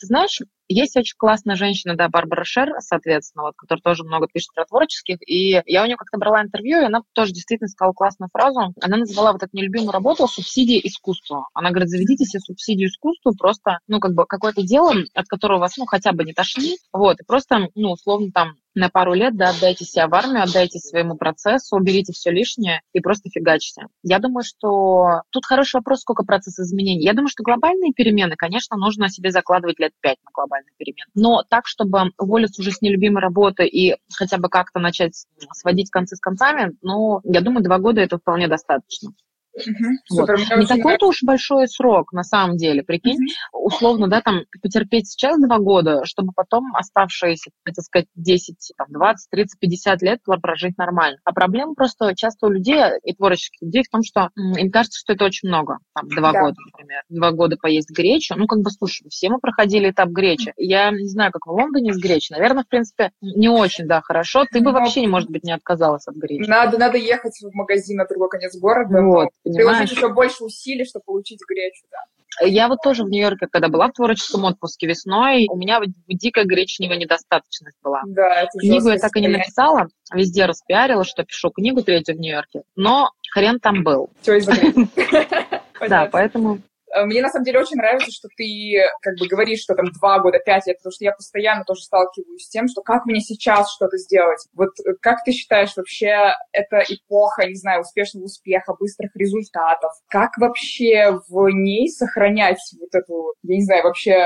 Ты 0.00 0.06
знаешь, 0.06 0.40
есть 0.68 0.96
очень 0.96 1.16
классная 1.16 1.56
женщина, 1.56 1.96
да, 1.96 2.08
Барбара 2.08 2.44
Шер, 2.44 2.70
соответственно, 2.80 3.44
вот, 3.44 3.54
которая 3.56 3.82
тоже 3.82 4.04
много 4.04 4.26
пишет 4.32 4.52
про 4.54 4.64
творческих, 4.64 5.18
и 5.26 5.62
я 5.66 5.82
у 5.82 5.86
нее 5.86 5.96
как-то 5.96 6.18
брала 6.18 6.42
интервью, 6.42 6.80
и 6.80 6.84
она 6.84 7.02
тоже 7.12 7.32
действительно 7.32 7.68
сказала 7.68 7.92
классную 7.92 8.28
фразу. 8.32 8.74
Она 8.80 8.96
назвала 8.96 9.32
вот 9.32 9.42
эту 9.42 9.56
нелюбимую 9.56 9.92
работу 9.92 10.26
субсидией 10.26 10.80
искусству. 10.86 11.46
Она 11.54 11.70
говорит, 11.70 11.88
заведите 11.88 12.24
себе 12.24 12.40
субсидию 12.40 12.88
искусству, 12.88 13.34
просто, 13.36 13.78
ну, 13.86 14.00
как 14.00 14.14
бы 14.14 14.26
какое-то 14.26 14.62
дело, 14.62 14.92
от 15.14 15.26
которого 15.26 15.60
вас, 15.60 15.76
ну, 15.76 15.86
хотя 15.86 16.12
бы 16.12 16.24
не 16.24 16.32
тошнит, 16.32 16.78
вот, 16.92 17.20
и 17.20 17.24
просто, 17.24 17.68
ну, 17.74 17.92
условно, 17.92 18.30
там, 18.32 18.56
на 18.76 18.90
пару 18.90 19.14
лет, 19.14 19.36
да, 19.36 19.50
отдайте 19.50 19.84
себя 19.84 20.06
в 20.06 20.14
армию, 20.14 20.42
отдайте 20.42 20.78
своему 20.78 21.16
процессу, 21.16 21.76
уберите 21.76 22.12
все 22.12 22.30
лишнее 22.30 22.82
и 22.92 23.00
просто 23.00 23.30
фигачьте. 23.30 23.86
Я 24.02 24.18
думаю, 24.18 24.44
что 24.44 25.22
тут 25.30 25.46
хороший 25.46 25.76
вопрос, 25.76 26.02
сколько 26.02 26.24
процесс 26.24 26.58
изменений. 26.58 27.02
Я 27.02 27.14
думаю, 27.14 27.28
что 27.28 27.42
глобальные 27.42 27.92
перемены, 27.92 28.36
конечно, 28.36 28.76
нужно 28.76 29.08
себе 29.08 29.30
закладывать 29.30 29.80
лет 29.80 29.92
пять 30.00 30.18
на 30.24 30.30
глобальные 30.32 30.72
перемены. 30.76 31.10
Но 31.14 31.42
так, 31.48 31.66
чтобы 31.66 32.12
уволиться 32.18 32.60
уже 32.60 32.70
с 32.70 32.82
нелюбимой 32.82 33.22
работы 33.22 33.66
и 33.66 33.96
хотя 34.14 34.36
бы 34.36 34.48
как-то 34.48 34.78
начать 34.78 35.26
сводить 35.52 35.90
концы 35.90 36.16
с 36.16 36.20
концами, 36.20 36.76
ну, 36.82 37.20
я 37.24 37.40
думаю, 37.40 37.64
два 37.64 37.78
года 37.78 38.02
это 38.02 38.18
вполне 38.18 38.46
достаточно. 38.46 39.10
Угу, 39.56 40.18
вот. 40.18 40.28
Не 40.56 40.66
такой-то 40.66 41.08
уж 41.08 41.22
большой 41.22 41.66
срок, 41.68 42.12
на 42.12 42.22
самом 42.22 42.56
деле, 42.56 42.82
прикинь, 42.82 43.16
угу. 43.52 43.66
условно, 43.66 44.08
да, 44.08 44.20
там, 44.20 44.42
потерпеть 44.62 45.08
сейчас 45.08 45.38
два 45.40 45.58
года, 45.58 46.04
чтобы 46.04 46.32
потом 46.34 46.74
оставшиеся, 46.74 47.50
так 47.64 47.74
сказать, 47.84 48.06
10, 48.14 48.72
там, 48.76 48.86
20, 48.90 49.30
30, 49.30 49.58
50 49.58 50.02
лет 50.02 50.20
прожить 50.42 50.76
нормально. 50.76 51.18
А 51.24 51.32
проблема 51.32 51.74
просто 51.74 52.14
часто 52.14 52.46
у 52.46 52.50
людей 52.50 52.82
и 53.02 53.14
творческих 53.14 53.62
людей 53.62 53.82
в 53.82 53.88
том, 53.88 54.02
что 54.02 54.30
им 54.36 54.70
кажется, 54.70 55.00
что 55.00 55.14
это 55.14 55.24
очень 55.24 55.48
много, 55.48 55.78
там, 55.94 56.08
два 56.08 56.32
да. 56.32 56.40
года, 56.40 56.56
например, 56.72 57.02
два 57.08 57.32
года 57.32 57.56
поесть 57.56 57.90
гречу, 57.90 58.34
ну, 58.36 58.46
как 58.46 58.60
бы, 58.60 58.70
слушай, 58.70 59.08
все 59.08 59.30
мы 59.30 59.38
проходили 59.38 59.90
этап 59.90 60.08
гречи. 60.08 60.52
Я 60.56 60.90
не 60.90 61.08
знаю, 61.08 61.32
как 61.32 61.46
в 61.46 61.50
Лондоне 61.50 61.94
с 61.94 61.98
гречей, 61.98 62.34
наверное, 62.34 62.64
в 62.64 62.68
принципе, 62.68 63.12
не 63.20 63.48
очень, 63.48 63.86
да, 63.86 64.02
хорошо, 64.02 64.44
ты 64.50 64.60
бы 64.60 64.72
вообще, 64.72 65.06
может 65.08 65.30
быть, 65.30 65.44
не 65.44 65.52
отказалась 65.52 66.06
от 66.06 66.16
гречи. 66.16 66.48
Надо, 66.48 66.78
надо 66.78 66.98
ехать 66.98 67.38
в 67.40 67.54
магазин 67.54 67.96
на 67.96 68.06
другой 68.06 68.28
конец 68.28 68.56
города, 68.58 69.00
вот 69.02 69.28
понимаешь? 69.52 69.76
Приложить 69.78 69.96
еще 69.96 70.12
больше 70.12 70.44
усилий, 70.44 70.84
чтобы 70.84 71.04
получить 71.04 71.40
гречу, 71.48 71.84
да. 71.90 71.98
Я 72.42 72.68
вот 72.68 72.80
тоже 72.82 73.04
в 73.04 73.08
Нью-Йорке, 73.08 73.46
когда 73.50 73.68
была 73.68 73.88
в 73.88 73.92
творческом 73.92 74.44
отпуске 74.44 74.86
весной, 74.86 75.46
у 75.48 75.56
меня 75.56 75.80
дикая 76.06 76.44
гречневая 76.44 76.98
недостаточность 76.98 77.78
была. 77.82 78.02
Да, 78.06 78.42
это 78.42 78.58
Книгу 78.58 78.90
я 78.90 78.98
так 78.98 79.16
и 79.16 79.20
не 79.20 79.28
написала, 79.28 79.88
везде 80.12 80.44
распиарила, 80.44 81.04
что 81.04 81.24
пишу 81.24 81.50
книгу 81.50 81.82
третью 81.82 82.14
в 82.14 82.18
Нью-Йорке, 82.18 82.62
но 82.74 83.10
хрен 83.30 83.58
там 83.58 83.82
был. 83.82 84.10
Все 84.20 84.38
Да, 85.88 86.08
поэтому 86.12 86.60
мне 87.04 87.22
на 87.22 87.28
самом 87.28 87.44
деле 87.44 87.60
очень 87.60 87.76
нравится, 87.76 88.10
что 88.10 88.28
ты 88.36 88.80
как 89.02 89.14
бы 89.18 89.26
говоришь, 89.26 89.60
что 89.60 89.74
там 89.74 89.86
два 89.92 90.20
года, 90.20 90.38
пять 90.38 90.66
лет, 90.66 90.78
потому 90.78 90.92
что 90.92 91.04
я 91.04 91.12
постоянно 91.12 91.64
тоже 91.64 91.82
сталкиваюсь 91.82 92.44
с 92.44 92.48
тем, 92.48 92.68
что 92.68 92.82
как 92.82 93.06
мне 93.06 93.20
сейчас 93.20 93.72
что-то 93.72 93.98
сделать. 93.98 94.46
Вот 94.54 94.70
э, 94.84 94.94
как 95.00 95.24
ты 95.24 95.32
считаешь 95.32 95.76
вообще 95.76 96.34
это 96.52 96.82
эпоха, 96.88 97.46
не 97.46 97.54
знаю, 97.56 97.82
успешного 97.82 98.24
успеха, 98.24 98.74
быстрых 98.78 99.14
результатов? 99.16 99.92
Как 100.08 100.30
вообще 100.38 101.18
в 101.28 101.48
ней 101.50 101.88
сохранять 101.90 102.58
вот 102.80 102.94
эту, 102.94 103.34
я 103.42 103.56
не 103.56 103.64
знаю, 103.64 103.84
вообще 103.84 104.16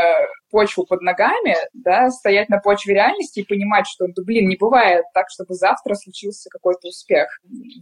почву 0.50 0.85
под 0.85 1.00
ногами, 1.00 1.57
да, 1.73 2.11
стоять 2.11 2.49
на 2.49 2.59
почве 2.59 2.95
реальности 2.95 3.41
и 3.41 3.47
понимать, 3.47 3.87
что, 3.87 4.07
ну, 4.07 4.25
блин, 4.25 4.49
не 4.49 4.57
бывает 4.57 5.05
так, 5.15 5.27
чтобы 5.31 5.55
завтра 5.55 5.95
случился 5.95 6.50
какой-то 6.50 6.89
успех. 6.89 7.29